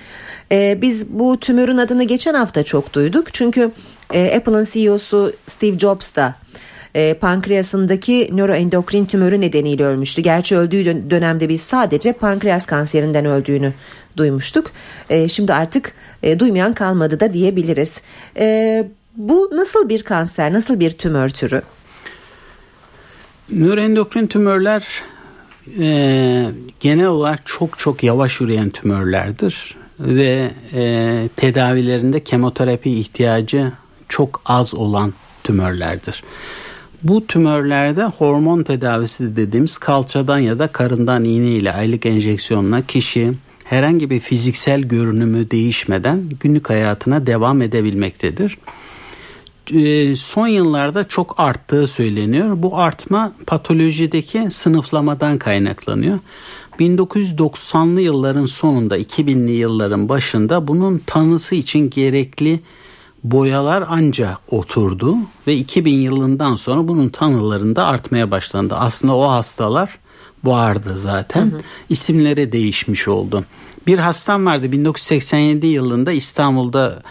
Ee, 0.52 0.78
biz 0.82 1.08
bu 1.08 1.40
tümörün 1.40 1.78
adını 1.78 2.04
geçen 2.04 2.34
hafta 2.34 2.64
çok 2.64 2.92
duyduk. 2.92 3.34
Çünkü 3.34 3.70
e, 4.14 4.36
Apple'ın 4.36 4.66
CEO'su 4.70 5.32
Steve 5.46 5.78
Jobs 5.78 6.14
da 6.14 6.34
e, 6.94 7.14
pankreasındaki 7.14 8.30
nöroendokrin 8.32 9.04
tümörü 9.04 9.40
nedeniyle 9.40 9.84
ölmüştü. 9.84 10.22
Gerçi 10.22 10.56
öldüğü 10.56 11.10
dönemde 11.10 11.48
biz 11.48 11.60
sadece 11.62 12.12
pankreas 12.12 12.66
kanserinden 12.66 13.24
öldüğünü 13.24 13.72
duymuştuk. 14.16 14.70
E, 15.10 15.28
şimdi 15.28 15.54
artık 15.54 15.92
e, 16.22 16.40
duymayan 16.40 16.72
kalmadı 16.72 17.20
da 17.20 17.32
diyebiliriz. 17.32 18.02
E, 18.36 18.86
bu 19.16 19.50
nasıl 19.52 19.88
bir 19.88 20.02
kanser, 20.02 20.52
nasıl 20.52 20.80
bir 20.80 20.90
tümör 20.90 21.28
türü? 21.28 21.62
Nöroendokrin 23.50 24.26
tümörler 24.26 25.02
e, 25.78 26.46
genel 26.80 27.06
olarak 27.06 27.40
çok 27.44 27.78
çok 27.78 28.02
yavaş 28.02 28.40
üreyen 28.40 28.70
tümörlerdir 28.70 29.76
ve 30.00 30.50
e, 30.74 31.28
tedavilerinde 31.36 32.24
kemoterapi 32.24 32.90
ihtiyacı 32.90 33.72
çok 34.08 34.42
az 34.44 34.74
olan 34.74 35.14
tümörlerdir. 35.44 36.22
Bu 37.04 37.26
tümörlerde 37.26 38.04
hormon 38.04 38.62
tedavisi 38.62 39.36
dediğimiz 39.36 39.78
kalçadan 39.78 40.38
ya 40.38 40.58
da 40.58 40.66
karından 40.66 41.24
iğne 41.24 41.50
ile 41.50 41.72
aylık 41.72 42.06
enjeksiyonla 42.06 42.82
kişi 42.82 43.32
herhangi 43.64 44.10
bir 44.10 44.20
fiziksel 44.20 44.80
görünümü 44.80 45.50
değişmeden 45.50 46.22
günlük 46.40 46.70
hayatına 46.70 47.26
devam 47.26 47.62
edebilmektedir. 47.62 48.58
Ee, 49.74 50.16
son 50.16 50.46
yıllarda 50.46 51.04
çok 51.04 51.34
arttığı 51.40 51.86
söyleniyor. 51.86 52.62
Bu 52.62 52.78
artma 52.78 53.32
patolojideki 53.46 54.50
sınıflamadan 54.50 55.38
kaynaklanıyor. 55.38 56.18
1990'lı 56.80 58.00
yılların 58.00 58.46
sonunda 58.46 58.98
2000'li 58.98 59.52
yılların 59.52 60.08
başında 60.08 60.68
bunun 60.68 60.98
tanısı 61.06 61.54
için 61.54 61.90
gerekli 61.90 62.60
boyalar 63.24 63.84
anca 63.88 64.38
oturdu 64.48 65.16
ve 65.46 65.56
2000 65.56 65.94
yılından 65.94 66.56
sonra 66.56 66.88
bunun 66.88 67.08
tanılarında 67.08 67.86
artmaya 67.86 68.30
başlandı. 68.30 68.74
Aslında 68.74 69.16
o 69.16 69.30
hastalar 69.30 69.98
vardı 70.44 70.94
zaten. 70.96 71.50
Hı 71.50 71.56
hı. 71.56 71.60
İsimleri 71.88 72.52
değişmiş 72.52 73.08
oldu. 73.08 73.44
Bir 73.86 73.98
hastam 73.98 74.46
vardı 74.46 74.72
1987 74.72 75.66
yılında 75.66 76.12
İstanbul'da 76.12 77.02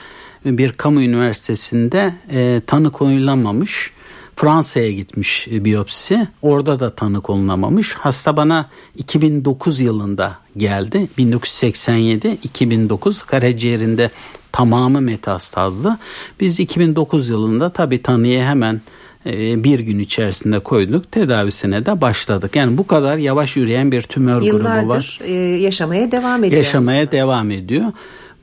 bir 0.45 0.73
kamu 0.73 1.01
üniversitesinde 1.01 2.13
e, 2.31 2.61
tanı 2.67 2.91
koyulamamış. 2.91 3.91
Fransa'ya 4.35 4.91
gitmiş 4.91 5.47
biyopsisi. 5.51 6.27
Orada 6.41 6.79
da 6.79 6.95
tanı 6.95 7.21
konulamamış. 7.21 7.93
Hasta 7.93 8.37
bana 8.37 8.69
2009 8.97 9.79
yılında 9.79 10.37
geldi. 10.57 11.07
1987 11.17 12.37
2009 12.43 13.23
karaciğerinde 13.23 14.11
tamamı 14.51 15.01
metastazdı. 15.01 15.97
Biz 16.39 16.59
2009 16.59 17.29
yılında 17.29 17.69
tabi 17.69 18.01
tanıyı 18.01 18.41
hemen 18.41 18.81
e, 19.25 19.63
bir 19.63 19.79
gün 19.79 19.99
içerisinde 19.99 20.59
koyduk. 20.59 21.11
Tedavisine 21.11 21.85
de 21.85 22.01
başladık. 22.01 22.55
Yani 22.55 22.77
bu 22.77 22.87
kadar 22.87 23.17
yavaş 23.17 23.57
yürüyen 23.57 23.91
bir 23.91 24.01
tümör 24.01 24.41
Yıllardır 24.41 24.81
grubu 24.81 24.89
var. 24.89 25.19
Yıllardır 25.21 25.55
yaşamaya 25.59 26.11
devam 26.11 26.43
ediyor. 26.43 26.57
Yaşamaya 26.57 27.01
aslında. 27.01 27.11
devam 27.11 27.51
ediyor. 27.51 27.85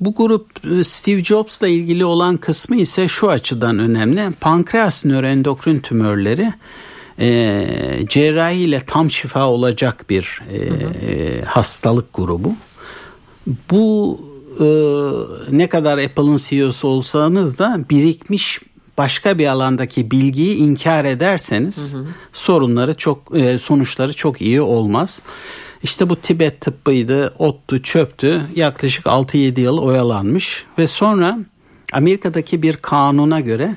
Bu 0.00 0.14
grup 0.14 0.46
e, 0.64 0.84
Steve 0.84 1.24
Jobs'la 1.24 1.68
ilgili 1.68 2.04
olan 2.04 2.36
kısmı 2.36 2.76
ise 2.76 3.08
şu 3.08 3.30
açıdan 3.30 3.78
önemli. 3.78 4.22
Pankreas 4.40 5.04
nöroendokrin 5.04 5.80
tümörleri 5.80 6.52
e, 7.20 8.06
cerrahi 8.08 8.56
ile 8.56 8.82
tam 8.86 9.10
şifa 9.10 9.48
olacak 9.48 10.04
bir 10.10 10.42
e, 10.52 10.58
hı 10.58 10.74
hı. 10.74 11.06
E, 11.06 11.42
hastalık 11.42 12.14
grubu. 12.14 12.54
Bu 13.70 14.20
e, 14.60 14.66
ne 15.56 15.68
kadar 15.68 15.98
Apple'ın 15.98 16.36
CEO'su 16.36 16.88
olsanız 16.88 17.58
da 17.58 17.84
birikmiş 17.90 18.60
başka 18.98 19.38
bir 19.38 19.46
alandaki 19.46 20.10
bilgiyi 20.10 20.56
inkar 20.56 21.04
ederseniz 21.04 21.94
hı 21.94 21.98
hı. 21.98 22.06
sorunları 22.32 22.94
çok 22.94 23.36
e, 23.36 23.58
sonuçları 23.58 24.12
çok 24.12 24.40
iyi 24.40 24.60
olmaz. 24.60 25.22
İşte 25.82 26.10
bu 26.10 26.16
Tibet 26.16 26.60
tıbbıydı, 26.60 27.34
ottu, 27.38 27.82
çöptü. 27.82 28.42
Yaklaşık 28.56 29.06
6-7 29.06 29.60
yıl 29.60 29.78
oyalanmış 29.78 30.64
ve 30.78 30.86
sonra 30.86 31.38
Amerika'daki 31.92 32.62
bir 32.62 32.76
kanuna 32.76 33.40
göre 33.40 33.76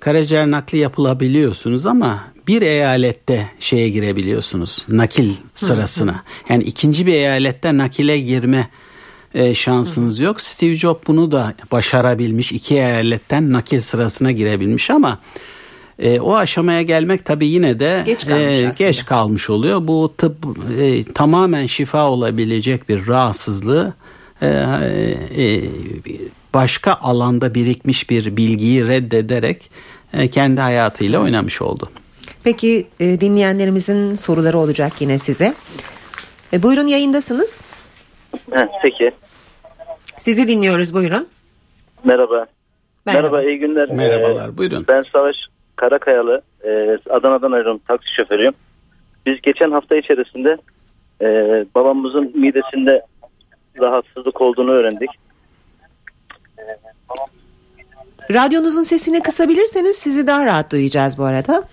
karaciğer 0.00 0.50
nakli 0.50 0.78
yapılabiliyorsunuz 0.78 1.86
ama 1.86 2.24
bir 2.46 2.62
eyalette 2.62 3.50
şeye 3.60 3.88
girebiliyorsunuz 3.88 4.84
nakil 4.88 5.32
sırasına. 5.54 6.22
Yani 6.48 6.62
ikinci 6.62 7.06
bir 7.06 7.12
eyalette 7.12 7.76
nakile 7.76 8.18
girme 8.18 8.68
e, 9.36 9.54
şansınız 9.54 10.20
yok. 10.20 10.40
Steve 10.40 10.74
Jobs 10.74 11.06
bunu 11.06 11.32
da 11.32 11.54
başarabilmiş. 11.72 12.52
iki 12.52 12.74
eyaletten 12.74 13.52
nakil 13.52 13.80
sırasına 13.80 14.32
girebilmiş 14.32 14.90
ama 14.90 15.18
e, 15.98 16.20
o 16.20 16.34
aşamaya 16.34 16.82
gelmek 16.82 17.24
tabii 17.24 17.46
yine 17.46 17.80
de 17.80 18.02
geç 18.06 18.26
kalmış, 18.26 18.58
e, 18.58 18.72
geç 18.78 19.04
kalmış 19.04 19.50
oluyor. 19.50 19.86
Bu 19.86 20.14
tıp 20.18 20.36
e, 20.80 21.04
tamamen 21.04 21.66
şifa 21.66 22.10
olabilecek 22.10 22.88
bir 22.88 23.06
rahatsızlığı 23.06 23.94
e, 24.42 24.46
e, 25.36 25.62
başka 26.54 26.94
alanda 26.94 27.54
birikmiş 27.54 28.10
bir 28.10 28.36
bilgiyi 28.36 28.86
reddederek 28.86 29.70
e, 30.12 30.28
kendi 30.28 30.60
hayatıyla 30.60 31.20
oynamış 31.20 31.62
oldu. 31.62 31.90
Peki 32.44 32.86
e, 33.00 33.20
dinleyenlerimizin 33.20 34.14
soruları 34.14 34.58
olacak 34.58 34.92
yine 35.00 35.18
size. 35.18 35.54
E, 36.52 36.62
buyurun 36.62 36.86
yayındasınız. 36.86 37.58
peki. 38.82 39.12
Sizi 40.26 40.48
dinliyoruz 40.48 40.94
buyurun. 40.94 41.28
Merhaba. 42.04 42.46
Merhaba, 43.06 43.22
Merhaba 43.22 43.42
iyi 43.42 43.58
günler. 43.58 43.90
Merhabalar 43.90 44.48
ee, 44.48 44.58
buyurun. 44.58 44.84
Ben 44.88 45.02
Savaş 45.12 45.36
Karakayalı. 45.76 46.42
E, 46.64 46.98
Adana'dan 47.10 47.52
arıyorum 47.52 47.80
taksi 47.88 48.14
şoförüyüm. 48.14 48.52
Biz 49.26 49.40
geçen 49.42 49.70
hafta 49.70 49.96
içerisinde 49.96 50.56
e, 51.22 51.26
babamızın 51.74 52.32
midesinde 52.34 53.02
rahatsızlık 53.80 54.40
olduğunu 54.40 54.70
öğrendik. 54.70 55.10
Radyonuzun 58.32 58.82
sesini 58.82 59.22
kısabilirseniz 59.22 59.96
sizi 59.96 60.26
daha 60.26 60.46
rahat 60.46 60.72
duyacağız 60.72 61.18
bu 61.18 61.24
arada. 61.24 61.64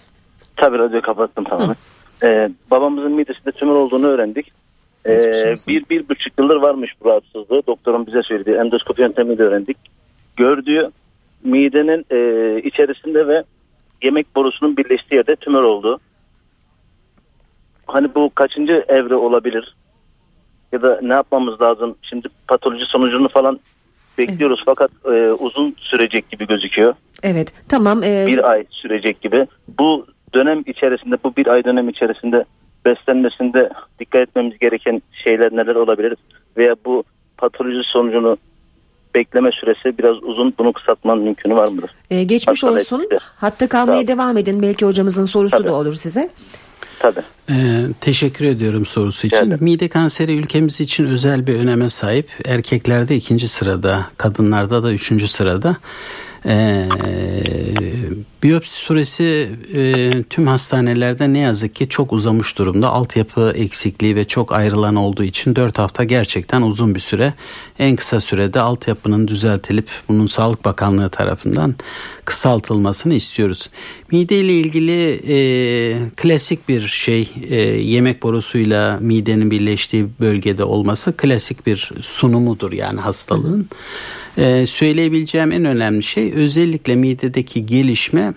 Tabii 0.55 0.77
radyoyu 0.77 1.01
kapattım 1.01 1.43
tamamen. 1.43 1.75
Ee, 2.23 2.49
babamızın 2.71 3.11
midesinde 3.11 3.51
tümör 3.51 3.75
olduğunu 3.75 4.07
öğrendik. 4.07 4.62
Ee, 5.07 5.55
bir, 5.67 5.89
bir 5.89 6.09
buçuk 6.09 6.39
yıldır 6.39 6.55
varmış 6.55 6.91
bu 7.01 7.09
rahatsızlığı. 7.09 7.67
Doktorun 7.67 8.07
bize 8.07 8.21
söylediği 8.23 8.55
endoskopi 8.55 9.01
yöntemiyle 9.01 9.43
öğrendik. 9.43 9.77
Gördüğü 10.35 10.89
midenin 11.43 12.05
e, 12.11 12.59
içerisinde 12.61 13.27
ve 13.27 13.43
yemek 14.03 14.35
borusunun 14.35 14.77
birleştiği 14.77 15.15
yerde 15.15 15.35
tümör 15.35 15.63
oldu. 15.63 15.99
Hani 17.87 18.15
bu 18.15 18.31
kaçıncı 18.35 18.85
evre 18.87 19.15
olabilir? 19.15 19.75
Ya 20.71 20.81
da 20.81 20.99
ne 21.01 21.13
yapmamız 21.13 21.61
lazım? 21.61 21.95
Şimdi 22.01 22.27
patoloji 22.47 22.85
sonucunu 22.85 23.27
falan 23.27 23.59
bekliyoruz 24.17 24.59
evet. 24.59 24.65
fakat 24.65 24.91
e, 25.05 25.31
uzun 25.31 25.75
sürecek 25.77 26.29
gibi 26.29 26.47
gözüküyor. 26.47 26.93
Evet 27.23 27.53
tamam. 27.69 28.03
E... 28.03 28.25
Bir 28.27 28.49
ay 28.51 28.65
sürecek 28.69 29.21
gibi. 29.21 29.47
Bu 29.79 30.07
dönem 30.33 30.63
içerisinde 30.65 31.15
bu 31.23 31.35
bir 31.35 31.47
ay 31.47 31.63
dönem 31.63 31.89
içerisinde 31.89 32.45
beslenmesinde 32.85 33.69
dikkat 33.99 34.21
etmemiz 34.21 34.59
gereken 34.59 35.01
şeyler 35.23 35.51
neler 35.51 35.75
olabilir? 35.75 36.15
Veya 36.57 36.75
bu 36.85 37.03
patoloji 37.37 37.81
sonucunu 37.83 38.37
bekleme 39.15 39.51
süresi 39.51 39.97
biraz 39.97 40.23
uzun. 40.23 40.53
Bunu 40.59 40.73
kısaltmanın 40.73 41.23
mümkünü 41.23 41.55
var 41.55 41.67
mıdır? 41.67 41.91
Ee, 42.09 42.23
geçmiş 42.23 42.63
Hatta 42.63 42.73
olsun. 42.73 43.03
Etkisi. 43.03 43.23
Hatta 43.37 43.67
kalmaya 43.67 44.07
devam 44.07 44.37
edin. 44.37 44.61
Belki 44.61 44.85
hocamızın 44.85 45.25
sorusu 45.25 45.57
Tabii. 45.57 45.67
da 45.67 45.73
olur 45.75 45.93
size. 45.93 46.29
Tabii. 46.99 47.21
Ee, 47.49 47.53
teşekkür 48.01 48.45
ediyorum 48.45 48.85
sorusu 48.85 49.27
için. 49.27 49.49
Evet. 49.51 49.61
Mide 49.61 49.87
kanseri 49.87 50.35
ülkemiz 50.35 50.81
için 50.81 51.05
özel 51.05 51.47
bir 51.47 51.55
öneme 51.55 51.89
sahip. 51.89 52.29
Erkeklerde 52.45 53.15
ikinci 53.15 53.47
sırada, 53.47 54.05
kadınlarda 54.17 54.83
da 54.83 54.93
üçüncü 54.93 55.27
sırada. 55.27 55.75
Ee, 56.45 56.87
biyopsi 58.43 58.79
süresi 58.79 59.49
e, 59.73 60.11
tüm 60.29 60.47
hastanelerde 60.47 61.33
ne 61.33 61.39
yazık 61.39 61.75
ki 61.75 61.89
çok 61.89 62.13
uzamış 62.13 62.57
durumda. 62.57 62.89
Altyapı 62.89 63.53
eksikliği 63.55 64.15
ve 64.15 64.25
çok 64.25 64.51
ayrılan 64.51 64.95
olduğu 64.95 65.23
için 65.23 65.55
4 65.55 65.79
hafta 65.79 66.03
gerçekten 66.03 66.61
uzun 66.61 66.95
bir 66.95 66.99
süre. 66.99 67.33
En 67.79 67.95
kısa 67.95 68.19
sürede 68.19 68.59
altyapının 68.59 69.27
düzeltilip 69.27 69.89
bunun 70.07 70.27
Sağlık 70.27 70.65
Bakanlığı 70.65 71.09
tarafından 71.09 71.75
kısaltılmasını 72.25 73.13
istiyoruz. 73.13 73.69
Mide 74.11 74.39
ile 74.39 74.53
ilgili 74.53 75.21
e, 75.27 76.09
klasik 76.15 76.69
bir 76.69 76.87
şey 76.87 77.29
e, 77.49 77.55
yemek 77.61 78.23
borusuyla 78.23 78.99
midenin 79.01 79.51
birleştiği 79.51 80.07
bölgede 80.19 80.63
olması 80.63 81.17
klasik 81.17 81.67
bir 81.67 81.91
sunumudur 82.01 82.71
yani 82.71 82.99
hastalığın. 82.99 83.69
Ee, 84.37 84.65
söyleyebileceğim 84.67 85.51
en 85.51 85.65
önemli 85.65 86.03
şey 86.03 86.33
özellikle 86.33 86.95
midedeki 86.95 87.65
gelişme 87.65 88.32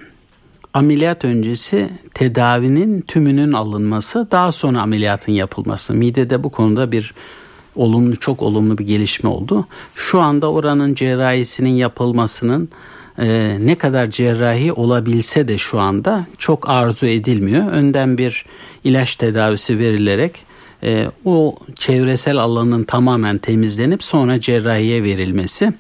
ameliyat 0.77 1.25
öncesi 1.25 1.89
tedavinin 2.15 3.01
tümünün 3.01 3.53
alınması 3.53 4.29
daha 4.31 4.53
sonra 4.53 4.81
ameliyatın 4.81 5.33
yapılması. 5.33 5.95
Midede 5.95 6.45
bu 6.45 6.51
konuda 6.51 6.93
bir 6.93 7.15
olumlu 7.77 8.17
çok 8.17 8.43
olumlu 8.43 8.79
bir 8.79 8.87
gelişme 8.87 9.29
oldu. 9.29 9.67
Şu 9.95 10.21
anda 10.21 10.51
oranın 10.51 10.95
cerrahisinin 10.95 11.71
yapılmasının 11.71 12.69
e, 13.19 13.57
ne 13.61 13.75
kadar 13.75 14.11
cerrahi 14.11 14.73
olabilse 14.73 15.49
de 15.49 15.59
şu 15.59 15.81
anda 15.81 16.27
çok 16.39 16.69
arzu 16.69 17.07
edilmiyor. 17.07 17.73
Önden 17.73 18.19
bir 18.19 18.45
ilaç 18.85 19.17
tedavisi 19.17 19.79
verilerek 19.79 20.33
e, 20.83 21.07
o 21.25 21.57
çevresel 21.75 22.37
alanın 22.37 22.85
tamamen 22.85 23.39
temizlenip 23.39 24.03
sonra 24.03 24.41
cerrahiye 24.41 25.03
verilmesi. 25.03 25.73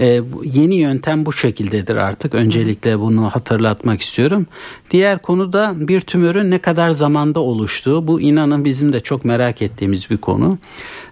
E, 0.00 0.22
yeni 0.44 0.74
yöntem 0.74 1.26
bu 1.26 1.32
şekildedir 1.32 1.96
artık. 1.96 2.34
Öncelikle 2.34 3.00
bunu 3.00 3.24
hatırlatmak 3.24 4.00
istiyorum. 4.00 4.46
Diğer 4.90 5.18
konu 5.18 5.52
da 5.52 5.72
bir 5.76 6.00
tümörün 6.00 6.50
ne 6.50 6.58
kadar 6.58 6.90
zamanda 6.90 7.40
oluştuğu. 7.40 8.08
Bu 8.08 8.20
inanın 8.20 8.64
bizim 8.64 8.92
de 8.92 9.00
çok 9.00 9.24
merak 9.24 9.62
ettiğimiz 9.62 10.10
bir 10.10 10.16
konu. 10.16 10.58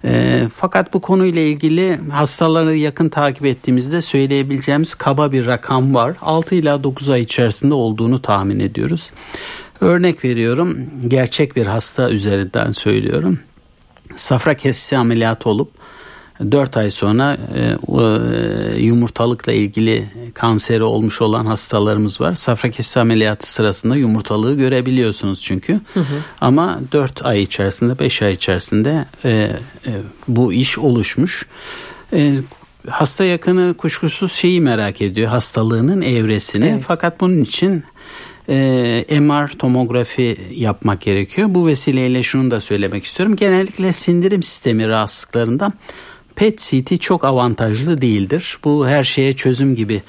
E, 0.05 0.43
fakat 0.55 0.95
bu 0.95 1.01
konuyla 1.01 1.43
ilgili 1.43 1.97
hastaları 2.13 2.77
yakın 2.77 3.09
takip 3.09 3.47
ettiğimizde 3.47 4.01
söyleyebileceğimiz 4.01 4.95
kaba 4.95 5.33
bir 5.33 5.47
rakam 5.47 5.95
var. 5.95 6.17
6 6.23 6.55
ila 6.55 6.85
9 6.85 7.11
ay 7.11 7.21
içerisinde 7.21 7.75
olduğunu 7.75 8.23
tahmin 8.23 8.61
ediyoruz. 8.61 9.11
Örnek 9.81 10.25
veriyorum 10.25 10.79
gerçek 11.09 11.57
bir 11.57 11.67
hasta 11.67 12.11
üzerinden 12.11 12.73
söylüyorum. 12.73 13.39
Safra 14.17 14.55
kesesi 14.55 14.97
ameliyatı 14.97 15.49
olup 15.49 15.78
4 16.41 16.77
ay 16.77 16.91
sonra 16.91 17.37
e, 17.55 17.61
e, 17.61 18.83
yumurtalıkla 18.83 19.53
ilgili 19.53 20.07
kanseri 20.35 20.83
olmuş 20.83 21.23
olan 21.23 21.47
hastalarımız 21.47 22.21
var. 22.21 22.35
Safra 22.35 22.71
kesesi 22.71 23.01
ameliyatı 23.01 23.53
sırasında 23.53 23.97
yumurtalığı 23.97 24.55
görebiliyorsunuz 24.55 25.43
çünkü. 25.43 25.81
Hı 25.95 26.01
hı. 26.01 26.05
Ama 26.41 26.81
4 26.93 27.25
ay 27.25 27.43
içerisinde 27.43 27.99
5 27.99 28.23
ay 28.23 28.33
içerisinde 28.33 29.05
e, 29.25 29.31
e, 29.87 29.93
bu 30.29 30.53
iş 30.53 30.79
oluşmuş. 30.79 31.47
E, 32.13 32.35
hasta 32.89 33.25
yakını 33.25 33.75
kuşkusuz 33.75 34.33
şeyi 34.33 34.61
merak 34.61 35.03
ediyor 35.03 35.29
hastalığının 35.29 36.03
evresini. 36.03 36.67
Evet. 36.67 36.85
Fakat 36.87 37.21
bunun 37.21 37.43
için 37.43 37.85
e, 38.49 39.21
MR 39.21 39.49
tomografi 39.49 40.37
yapmak 40.55 41.01
gerekiyor. 41.01 41.49
Bu 41.51 41.67
vesileyle 41.67 42.23
şunu 42.23 42.51
da 42.51 42.61
söylemek 42.61 43.05
istiyorum. 43.05 43.37
Genellikle 43.37 43.93
sindirim 43.93 44.43
sistemi 44.43 44.89
rahatsızlıklarında 46.39 46.89
PET-CT 46.89 46.99
çok 46.99 47.25
avantajlı 47.25 48.01
değildir. 48.01 48.59
Bu 48.65 48.87
her 48.89 49.05
şeye 49.05 49.33
çözüm 49.33 49.75
gibi 49.75 50.03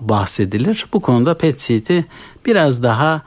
bahsedilir. 0.00 0.86
Bu 0.92 1.00
konuda 1.00 1.32
PET-CT 1.32 2.04
biraz 2.46 2.82
daha 2.82 3.22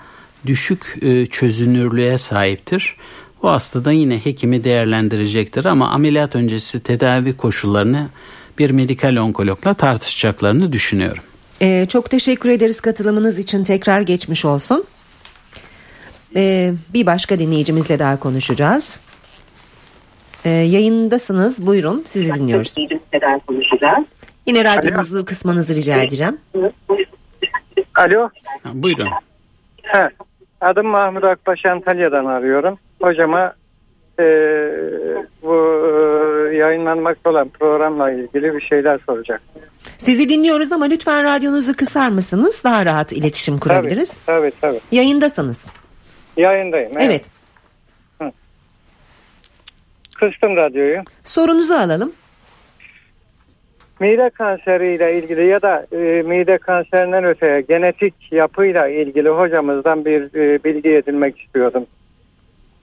düşük 0.46 0.98
e, 1.02 1.26
çözünürlüğe 1.26 2.18
sahiptir. 2.18 2.96
Bu 3.44 3.50
hastada 3.50 3.92
yine 3.92 4.18
hekimi 4.18 4.64
değerlendirecektir 4.64 5.66
ama 5.66 5.90
ameliyat 5.90 6.36
öncesi 6.36 6.80
tedavi 6.80 7.38
koşullarını 7.38 8.10
bir 8.58 8.72
medikal 8.72 9.16
onkologla 9.16 9.74
tartışacaklarını 9.74 10.72
düşünüyorum. 10.72 11.24
Ee, 11.62 11.86
çok 11.90 12.10
teşekkür 12.10 12.50
ederiz 12.50 12.82
katılımınız 12.82 13.40
için 13.40 13.64
tekrar 13.64 14.02
geçmiş 14.02 14.46
olsun. 14.46 14.84
Ee, 16.36 16.74
bir 16.94 17.06
başka 17.06 17.40
dinleyicimizle 17.40 18.00
daha 18.00 18.20
konuşacağız. 18.20 19.00
Ee, 20.46 20.50
yayındasınız 20.50 21.68
buyurun 21.68 22.04
sizi 22.06 22.34
dinliyoruz. 22.34 22.76
Yine 24.46 24.64
radyonuzu 24.64 25.26
kısmanızı 25.26 25.76
rica 25.76 26.02
edeceğim. 26.02 26.38
Alo. 27.96 28.30
Ha, 28.64 28.70
buyurun. 28.74 29.08
Ha, 29.84 30.10
adım 30.62 30.88
Mahmut 30.88 31.24
Akbaş 31.24 31.66
Antalya'dan 31.66 32.26
arıyorum. 32.26 32.78
Hocama 33.02 33.54
e, 34.20 34.24
bu 35.44 35.56
e, 36.52 36.56
yayınlanmakta 36.56 37.30
olan 37.30 37.50
programla 37.50 38.12
ilgili 38.12 38.56
bir 38.56 38.62
şeyler 38.62 39.00
soracak. 39.06 39.42
Sizi 39.98 40.30
dinliyoruz 40.30 40.72
ama 40.72 40.86
lütfen 40.86 41.24
radyonuzu 41.24 41.74
kısar 41.74 42.10
mısınız? 42.10 42.62
Daha 42.64 42.86
rahat 42.86 43.12
iletişim 43.12 43.58
kurabiliriz. 43.58 44.18
Tabii 44.26 44.42
tabii. 44.42 44.52
tabii. 44.62 44.80
Yayındasınız. 44.92 45.66
Yayındayım. 46.38 46.92
Evet. 46.96 47.04
evet. 47.04 47.39
Kıstım 50.20 50.56
radyoyu. 50.56 51.02
Sorunuzu 51.24 51.74
alalım. 51.74 52.12
Mide 54.00 54.30
kanseriyle 54.30 55.20
ilgili 55.20 55.46
ya 55.48 55.62
da 55.62 55.86
e, 55.92 56.22
mide 56.22 56.58
kanserinden 56.58 57.24
öteye 57.24 57.62
genetik 57.62 58.14
yapıyla 58.32 58.88
ilgili 58.88 59.30
hocamızdan 59.30 60.06
bir 60.06 60.22
e, 60.22 60.64
bilgi 60.64 60.90
edinmek 60.90 61.40
istiyordum. 61.40 61.86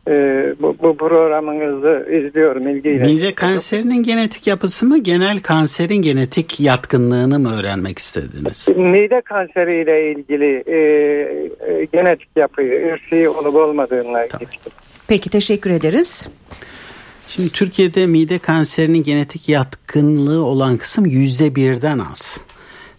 E, 0.09 0.13
bu, 0.61 0.77
bu 0.83 0.97
programınızı 0.97 2.09
izliyorum 2.11 2.69
ilgiyle. 2.69 3.05
Mide 3.05 3.35
kanserinin 3.35 4.03
genetik 4.03 4.47
yapısı 4.47 4.87
mı 4.87 4.99
genel 4.99 5.41
kanserin 5.41 6.03
genetik 6.03 6.61
yatkınlığını 6.61 7.39
mı 7.39 7.59
öğrenmek 7.59 7.99
istediniz? 7.99 8.69
Mide 8.77 9.21
kanseriyle 9.21 10.13
ilgili 10.13 10.65
e, 10.67 10.77
e, 11.73 11.85
genetik 11.93 12.29
yapıyı, 12.37 12.93
ırsi 12.93 13.29
olup 13.29 13.57
olmadığına 13.57 14.27
tamam. 14.27 14.49
Peki 15.09 15.31
teşekkür 15.31 15.71
ederiz. 15.71 16.29
Şimdi 17.29 17.51
Türkiye'de 17.51 18.07
mide 18.07 18.39
kanserinin 18.39 19.03
genetik 19.03 19.49
yatkınlığı 19.49 20.45
olan 20.45 20.77
kısım 20.77 21.07
yüzde 21.07 21.55
birden 21.55 21.99
az. 21.99 22.41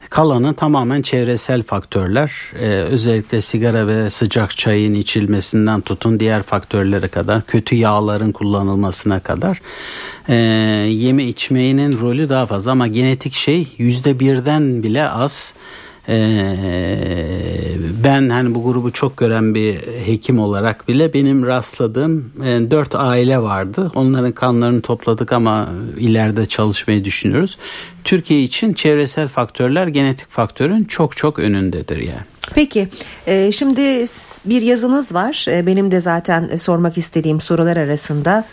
Kalanı 0.09 0.53
tamamen 0.53 1.01
çevresel 1.01 1.63
faktörler. 1.63 2.31
Ee, 2.59 2.67
özellikle 2.67 3.41
sigara 3.41 3.87
ve 3.87 4.09
sıcak 4.09 4.57
çayın 4.57 4.93
içilmesinden 4.93 5.81
tutun 5.81 6.19
diğer 6.19 6.43
faktörlere 6.43 7.07
kadar, 7.07 7.45
kötü 7.45 7.75
yağların 7.75 8.31
kullanılmasına 8.31 9.19
kadar 9.19 9.61
e, 10.27 10.35
yeme 10.89 11.23
içmeğinin 11.23 11.99
rolü 11.99 12.29
daha 12.29 12.45
fazla 12.45 12.71
ama 12.71 12.87
genetik 12.87 13.33
şey 13.33 13.67
yüzde 13.77 14.19
birden 14.19 14.83
bile 14.83 15.09
az. 15.09 15.53
Ee, 16.09 16.55
ben 18.03 18.29
hani 18.29 18.55
bu 18.55 18.63
grubu 18.63 18.91
çok 18.91 19.17
gören 19.17 19.55
bir 19.55 19.75
hekim 20.05 20.39
olarak 20.39 20.87
bile 20.87 21.13
benim 21.13 21.45
rastladığım 21.45 22.31
e, 22.43 22.71
dört 22.71 22.95
aile 22.95 23.39
vardı. 23.39 23.91
Onların 23.95 24.31
kanlarını 24.31 24.81
topladık 24.81 25.33
ama 25.33 25.69
ileride 25.97 26.45
çalışmayı 26.45 27.05
düşünüyoruz. 27.05 27.57
Türkiye 28.03 28.41
için 28.41 28.73
çevresel 28.73 29.27
faktörler 29.27 29.87
genetik 29.87 30.29
faktörün 30.29 30.83
çok 30.83 31.17
çok 31.17 31.39
önündedir 31.39 31.97
yani. 31.97 32.25
Peki 32.55 32.87
e, 33.27 33.51
şimdi 33.51 34.05
bir 34.45 34.61
yazınız 34.61 35.13
var 35.13 35.45
e, 35.49 35.65
benim 35.65 35.91
de 35.91 35.99
zaten 35.99 36.55
sormak 36.55 36.97
istediğim 36.97 37.41
sorular 37.41 37.77
arasında 37.77 38.45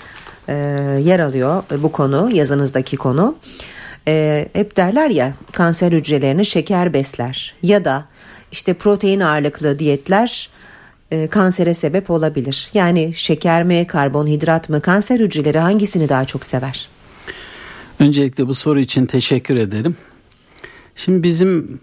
yer 1.01 1.21
alıyor 1.21 1.63
bu 1.83 1.93
konu 1.93 2.31
yazınızdaki 2.33 2.97
konu 2.97 3.35
e, 4.09 4.49
hep 4.53 4.77
derler 4.77 5.11
ya 5.11 5.33
kanser 5.53 5.93
hücrelerini 5.93 6.45
şeker 6.45 6.93
besler 6.93 7.55
ya 7.63 7.85
da 7.85 8.05
işte 8.53 8.75
protein 8.75 9.21
ağırlıklı 9.21 9.79
diyetler 9.79 10.49
e, 11.11 11.27
kansere 11.27 11.75
sebep 11.75 12.11
olabilir. 12.11 12.71
Yani 12.75 13.13
şeker 13.15 13.65
mi, 13.65 13.87
karbonhidrat 13.87 14.69
mı, 14.69 14.81
kanser 14.81 15.21
hücreleri 15.21 15.59
hangisini 15.59 16.09
daha 16.09 16.25
çok 16.25 16.45
sever? 16.45 16.89
Öncelikle 17.99 18.47
bu 18.47 18.55
soru 18.55 18.81
için 18.81 19.07
teşekkür 19.07 19.57
ederim. 19.57 19.97
Şimdi 20.97 21.23
bizim 21.23 21.81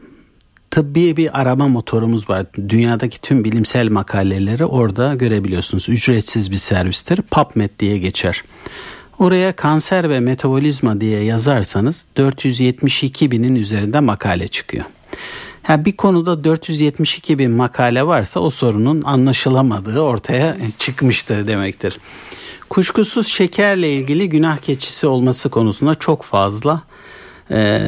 tıbbi 0.72 1.18
bir 1.18 1.42
arama 1.42 1.68
motorumuz 1.68 2.30
var. 2.30 2.46
Dünyadaki 2.70 3.22
tüm 3.22 3.44
bilimsel 3.44 3.90
makaleleri 3.90 4.66
orada 4.66 5.16
görebiliyorsunuz. 5.16 5.90
Ücretsiz 5.90 6.52
bir 6.52 6.58
servistir. 6.58 7.22
PubMed 7.22 7.70
diye 7.80 7.98
geçer. 7.98 8.44
Oraya 9.20 9.56
kanser 9.56 10.10
ve 10.10 10.20
metabolizma 10.20 11.02
diye 11.02 11.24
yazarsanız 11.24 12.06
472 12.18 13.32
binin 13.32 13.56
üzerinde 13.56 14.00
makale 14.00 14.48
çıkıyor. 14.48 14.86
Yani 15.70 15.86
bir 15.86 15.98
konuda 15.98 16.44
472 16.44 17.40
bin 17.40 17.52
makale 17.52 18.08
varsa 18.08 18.40
o 18.40 18.50
sorunun 18.50 19.02
anlaşılamadığı 19.02 20.00
ortaya 20.00 20.58
çıkmıştır 20.78 21.48
demektir. 21.48 21.98
Kuşkusuz 22.70 23.28
şekerle 23.28 23.94
ilgili 23.94 24.30
günah 24.30 24.58
keçisi 24.58 25.08
olması 25.08 25.50
konusunda 25.50 25.96
çok 25.96 26.24
fazla 26.24 26.82
e, 27.52 27.82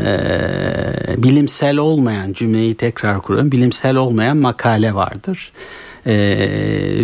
bilimsel 1.17 1.77
olmayan 1.77 2.33
cümleyi 2.33 2.75
tekrar 2.75 3.21
kuruyorum 3.21 3.51
bilimsel 3.51 3.95
olmayan 3.95 4.37
makale 4.37 4.95
vardır. 4.95 5.51
E, 6.05 6.15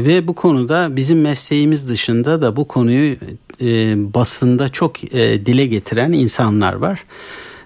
ve 0.05 0.27
bu 0.27 0.35
konuda 0.35 0.95
bizim 0.95 1.21
mesleğimiz 1.21 1.89
dışında 1.89 2.41
da 2.41 2.55
bu 2.55 2.67
konuyu 2.67 3.15
e, 3.61 3.95
basında 4.13 4.69
çok 4.69 5.13
e, 5.13 5.45
dile 5.45 5.65
getiren 5.65 6.11
insanlar 6.11 6.73
var. 6.73 7.03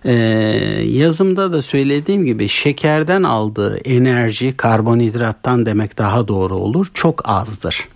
Ee, 0.06 0.14
yazımda 0.86 1.54
da 1.54 1.62
söylediğim 1.62 2.26
gibi 2.26 2.48
şekerden 2.48 3.24
aldığı 3.24 3.78
enerji 3.78 4.58
karbonhidrattan 4.58 5.66
demek 5.66 5.98
daha 5.98 6.28
doğru 6.28 6.56
olur 6.56 6.88
çok 6.94 7.30
azdır. 7.30 7.88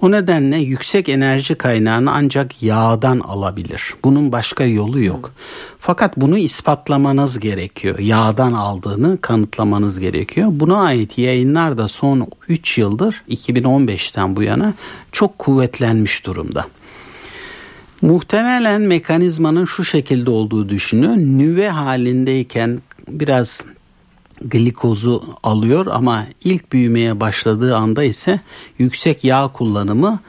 O 0.00 0.10
nedenle 0.10 0.56
yüksek 0.56 1.08
enerji 1.08 1.54
kaynağını 1.54 2.12
ancak 2.12 2.62
yağdan 2.62 3.20
alabilir. 3.20 3.94
Bunun 4.04 4.32
başka 4.32 4.64
yolu 4.64 5.02
yok. 5.02 5.32
Fakat 5.80 6.16
bunu 6.16 6.38
ispatlamanız 6.38 7.40
gerekiyor. 7.40 7.98
Yağdan 7.98 8.52
aldığını 8.52 9.20
kanıtlamanız 9.20 10.00
gerekiyor. 10.00 10.48
Buna 10.52 10.80
ait 10.80 11.18
yayınlar 11.18 11.78
da 11.78 11.88
son 11.88 12.28
3 12.48 12.78
yıldır 12.78 13.22
2015'ten 13.28 14.36
bu 14.36 14.42
yana 14.42 14.74
çok 15.12 15.38
kuvvetlenmiş 15.38 16.26
durumda. 16.26 16.66
Muhtemelen 18.02 18.82
mekanizmanın 18.82 19.64
şu 19.64 19.84
şekilde 19.84 20.30
olduğu 20.30 20.68
düşünüyor. 20.68 21.16
Nüve 21.16 21.68
halindeyken 21.68 22.80
biraz 23.08 23.62
glikozu 24.40 25.22
alıyor 25.42 25.86
ama 25.86 26.26
ilk 26.44 26.72
büyümeye 26.72 27.20
başladığı 27.20 27.76
anda 27.76 28.04
ise 28.04 28.40
yüksek 28.78 29.24
yağ 29.24 29.48
kullanımı 29.48 30.20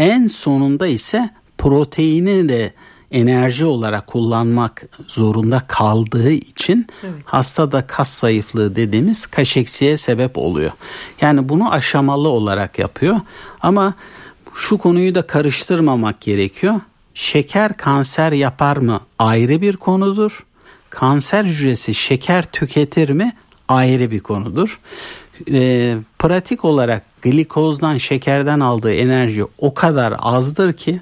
En 0.00 0.26
sonunda 0.26 0.86
ise 0.86 1.30
proteini 1.58 2.48
de 2.48 2.72
enerji 3.10 3.64
olarak 3.64 4.06
kullanmak 4.06 4.82
zorunda 5.08 5.60
kaldığı 5.66 6.30
için 6.30 6.86
evet. 7.02 7.14
hastada 7.24 7.86
kas 7.86 8.18
zayıflığı 8.18 8.76
dediğimiz 8.76 9.26
kaşeksiye 9.26 9.96
sebep 9.96 10.38
oluyor. 10.38 10.70
Yani 11.20 11.48
bunu 11.48 11.72
aşamalı 11.72 12.28
olarak 12.28 12.78
yapıyor 12.78 13.20
ama 13.60 13.94
şu 14.54 14.78
konuyu 14.78 15.14
da 15.14 15.26
karıştırmamak 15.26 16.20
gerekiyor. 16.20 16.80
Şeker 17.14 17.76
kanser 17.76 18.32
yapar 18.32 18.76
mı 18.76 19.00
ayrı 19.18 19.60
bir 19.60 19.76
konudur. 19.76 20.46
Kanser 20.90 21.44
hücresi 21.44 21.94
şeker 21.94 22.44
tüketir 22.52 23.10
mi 23.10 23.32
ayrı 23.70 24.10
bir 24.10 24.20
konudur. 24.20 24.80
E, 25.52 25.96
pratik 26.18 26.64
olarak 26.64 27.02
glikozdan 27.22 27.98
şekerden 27.98 28.60
aldığı 28.60 28.92
enerji 28.92 29.44
o 29.58 29.74
kadar 29.74 30.14
azdır 30.18 30.72
ki 30.72 31.00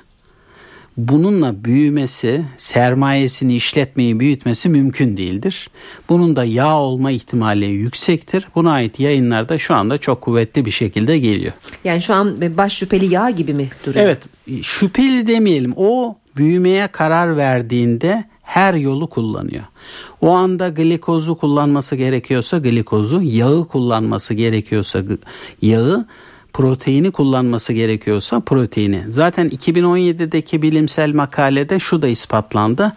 bununla 0.97 1.65
büyümesi, 1.65 2.45
sermayesini 2.57 3.57
işletmeyi 3.57 4.21
büyütmesi 4.21 4.69
mümkün 4.69 5.17
değildir. 5.17 5.71
Bunun 6.09 6.37
da 6.37 6.45
yağ 6.45 6.79
olma 6.79 7.11
ihtimali 7.11 7.67
yüksektir. 7.67 8.49
Buna 8.55 8.73
ait 8.73 9.01
yayınlar 9.01 9.49
da 9.49 9.59
şu 9.59 9.75
anda 9.75 9.99
çok 9.99 10.21
kuvvetli 10.21 10.65
bir 10.65 10.71
şekilde 10.71 11.19
geliyor. 11.19 11.53
Yani 11.85 12.03
şu 12.03 12.15
an 12.15 12.57
baş 12.57 12.73
şüpheli 12.73 13.15
yağ 13.15 13.31
gibi 13.31 13.55
mi 13.55 13.69
duruyor? 13.87 14.05
Evet, 14.05 14.23
şüpheli 14.63 15.27
demeyelim. 15.27 15.73
O 15.77 16.17
büyümeye 16.37 16.87
karar 16.87 17.37
verdiğinde 17.37 18.25
her 18.49 18.75
yolu 18.75 19.07
kullanıyor. 19.07 19.65
O 20.21 20.31
anda 20.31 20.69
glikozu 20.69 21.37
kullanması 21.37 21.97
gerekiyorsa 21.97 22.59
glikozu, 22.59 23.23
yağı 23.23 23.69
kullanması 23.69 24.35
gerekiyorsa 24.35 25.03
yağı, 25.63 26.07
proteini 26.53 27.11
kullanması 27.11 27.73
gerekiyorsa 27.73 28.41
proteini. 28.41 29.05
Zaten 29.09 29.49
2017'deki 29.49 30.63
bilimsel 30.63 31.15
makalede 31.15 31.79
şu 31.79 32.03
da 32.03 32.09
ispatlandı. 32.09 32.93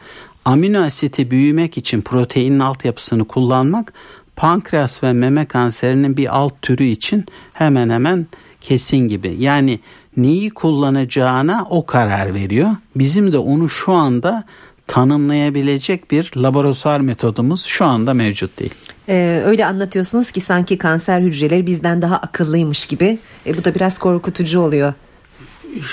Amino 0.46 0.80
asiti 0.82 1.32
büyümek 1.32 1.78
için 1.78 2.02
proteinin 2.02 2.60
altyapısını 2.60 3.26
kullanmak 3.26 3.94
pankreas 4.36 5.04
ve 5.04 5.14
meme 5.14 5.46
kanserinin 5.46 6.18
bir 6.18 6.38
alt 6.38 6.62
türü 6.62 6.84
için 6.84 7.26
hemen 7.54 7.90
hemen 7.90 8.28
kesin 8.62 9.08
gibi. 9.08 9.36
Yani 9.40 9.80
neyi 10.18 10.50
kullanacağına 10.50 11.68
o 11.70 11.86
karar 11.86 12.34
veriyor. 12.34 12.70
Bizim 12.96 13.32
de 13.32 13.38
onu 13.38 13.70
şu 13.70 13.94
anda 13.94 14.44
tanımlayabilecek 14.92 16.12
bir 16.12 16.32
laboratuvar 16.38 17.00
metodumuz 17.00 17.66
şu 17.66 17.86
anda 17.86 18.14
mevcut 18.14 18.60
değil. 18.60 18.74
Ee, 19.10 19.42
öyle 19.46 19.66
anlatıyorsunuz 19.66 20.32
ki 20.32 20.42
sanki 20.42 20.78
kanser 20.78 21.22
hücreleri 21.22 21.68
bizden 21.68 22.02
daha 22.02 22.16
akıllıymış 22.16 22.86
gibi. 22.86 23.20
E, 23.46 23.58
bu 23.58 23.64
da 23.64 23.76
biraz 23.76 24.00
korkutucu 24.00 24.60
oluyor. 24.60 24.94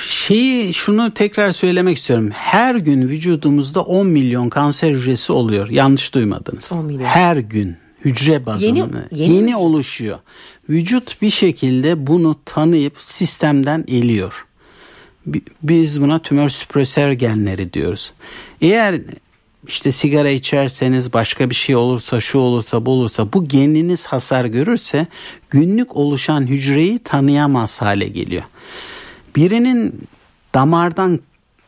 Şeyi 0.09 0.75
şunu 0.75 1.15
tekrar 1.15 1.51
söylemek 1.51 1.99
istiyorum. 1.99 2.31
Her 2.33 2.75
gün 2.75 3.09
vücudumuzda 3.09 3.83
10 3.83 4.07
milyon 4.07 4.49
kanser 4.49 4.91
hücresi 4.91 5.33
oluyor. 5.33 5.69
Yanlış 5.69 6.15
duymadınız. 6.15 6.73
10 6.73 6.85
milyon. 6.85 7.05
Her 7.05 7.37
gün 7.37 7.77
hücre 8.05 8.47
bazında 8.47 8.79
yeni, 8.79 8.89
yeni, 9.11 9.35
yeni 9.35 9.57
oluşuyor. 9.57 10.19
Vücut 10.69 11.23
bir 11.23 11.31
şekilde 11.31 12.07
bunu 12.07 12.37
tanıyıp 12.45 12.97
sistemden 13.01 13.85
eliyor. 13.89 14.48
Biz 15.63 16.01
buna 16.01 16.19
tümör 16.19 16.49
süpresör 16.49 17.13
genleri 17.13 17.73
diyoruz. 17.73 18.13
Eğer 18.61 19.01
işte 19.67 19.93
sigara 19.93 20.31
içerseniz 20.31 21.13
başka 21.13 21.51
bir 21.51 21.55
şey 21.55 21.77
olursa 21.77 22.21
şu 22.21 22.39
olursa 22.39 22.87
bu 22.87 22.91
olursa 22.91 23.33
bu 23.33 23.49
geniniz 23.49 24.07
hasar 24.07 24.45
görürse 24.45 25.07
günlük 25.51 25.97
oluşan 25.97 26.47
hücreyi 26.47 26.99
tanıyamaz 26.99 27.83
hale 27.83 28.09
geliyor. 28.09 28.43
Birinin 29.37 30.09
damardan 30.55 31.21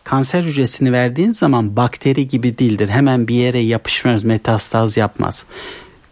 kanser 0.04 0.42
hücresini 0.42 0.92
verdiğin 0.92 1.30
zaman 1.30 1.76
bakteri 1.76 2.28
gibi 2.28 2.58
değildir. 2.58 2.88
Hemen 2.88 3.28
bir 3.28 3.34
yere 3.34 3.58
yapışmaz 3.58 4.24
metastaz 4.24 4.96
yapmaz. 4.96 5.44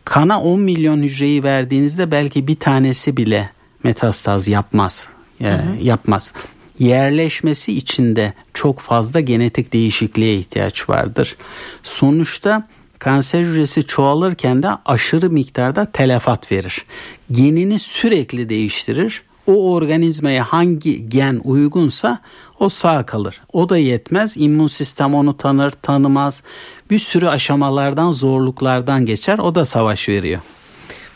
Kana 0.05 0.43
10 0.43 0.61
milyon 0.61 1.03
hücreyi 1.03 1.43
verdiğinizde 1.43 2.11
belki 2.11 2.49
bir 2.49 2.55
tanesi 2.55 3.17
bile 3.17 3.51
metastaz 3.85 4.49
yapmaz. 4.49 5.07
Hı 5.43 5.49
hı. 5.49 5.83
yapmaz 5.83 6.33
yerleşmesi 6.79 7.73
için 7.73 8.17
de 8.17 8.33
çok 8.55 8.79
fazla 8.79 9.21
genetik 9.21 9.73
değişikliğe 9.73 10.37
ihtiyaç 10.37 10.89
vardır. 10.89 11.37
Sonuçta 11.83 12.69
kanser 12.99 13.41
hücresi 13.41 13.87
çoğalırken 13.87 14.63
de 14.63 14.69
aşırı 14.87 15.31
miktarda 15.31 15.93
telefat 15.93 16.53
verir. 16.53 16.85
Genini 17.31 17.79
sürekli 17.79 18.49
değiştirir. 18.49 19.23
O 19.47 19.73
organizmaya 19.73 20.45
hangi 20.45 21.09
gen 21.09 21.41
uygunsa 21.45 22.19
o 22.61 22.69
sağ 22.69 23.07
kalır. 23.07 23.41
O 23.53 23.69
da 23.69 23.79
yetmez. 23.79 24.37
İmmün 24.37 24.67
sistem 24.67 25.15
onu 25.15 25.37
tanır, 25.37 25.71
tanımaz. 25.71 26.43
Bir 26.91 26.99
sürü 26.99 27.27
aşamalardan, 27.27 28.13
zorluklardan 28.13 29.07
geçer. 29.07 29.39
O 29.39 29.55
da 29.55 29.65
savaş 29.65 30.09
veriyor. 30.09 30.41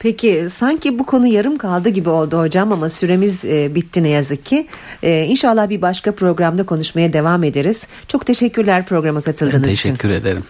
Peki 0.02 0.46
sanki 0.50 0.98
bu 0.98 1.06
konu 1.06 1.26
yarım 1.26 1.58
kaldı 1.58 1.88
gibi 1.88 2.08
oldu 2.08 2.40
hocam 2.40 2.72
ama 2.72 2.88
süremiz 2.88 3.44
e, 3.44 3.74
bitti 3.74 4.02
ne 4.02 4.08
yazık 4.08 4.46
ki. 4.46 4.66
E, 5.02 5.24
inşallah 5.24 5.68
bir 5.68 5.82
başka 5.82 6.14
programda 6.14 6.66
konuşmaya 6.66 7.12
devam 7.12 7.44
ederiz. 7.44 7.86
Çok 8.08 8.26
teşekkürler 8.26 8.86
programa 8.86 9.20
katıldığınız 9.20 9.62
teşekkür 9.62 9.78
için. 9.78 9.90
Teşekkür 9.90 10.10
ederim. 10.10 10.44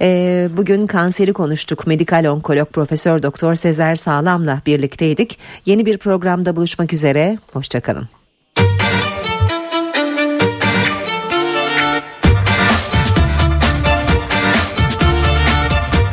E, 0.00 0.48
bugün 0.56 0.86
kanseri 0.86 1.32
konuştuk. 1.32 1.86
Medikal 1.86 2.24
onkolog 2.24 2.68
Profesör 2.72 3.22
Doktor 3.22 3.54
Sezer 3.54 3.94
Sağlam'la 3.94 4.60
birlikteydik. 4.66 5.38
Yeni 5.66 5.86
bir 5.86 5.98
programda 5.98 6.56
buluşmak 6.56 6.92
üzere. 6.92 7.38
Hoşçakalın. 7.52 8.08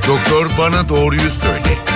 Doktor 0.07 0.49
bana 0.57 0.89
doğruyu 0.89 1.29
söyle. 1.29 1.92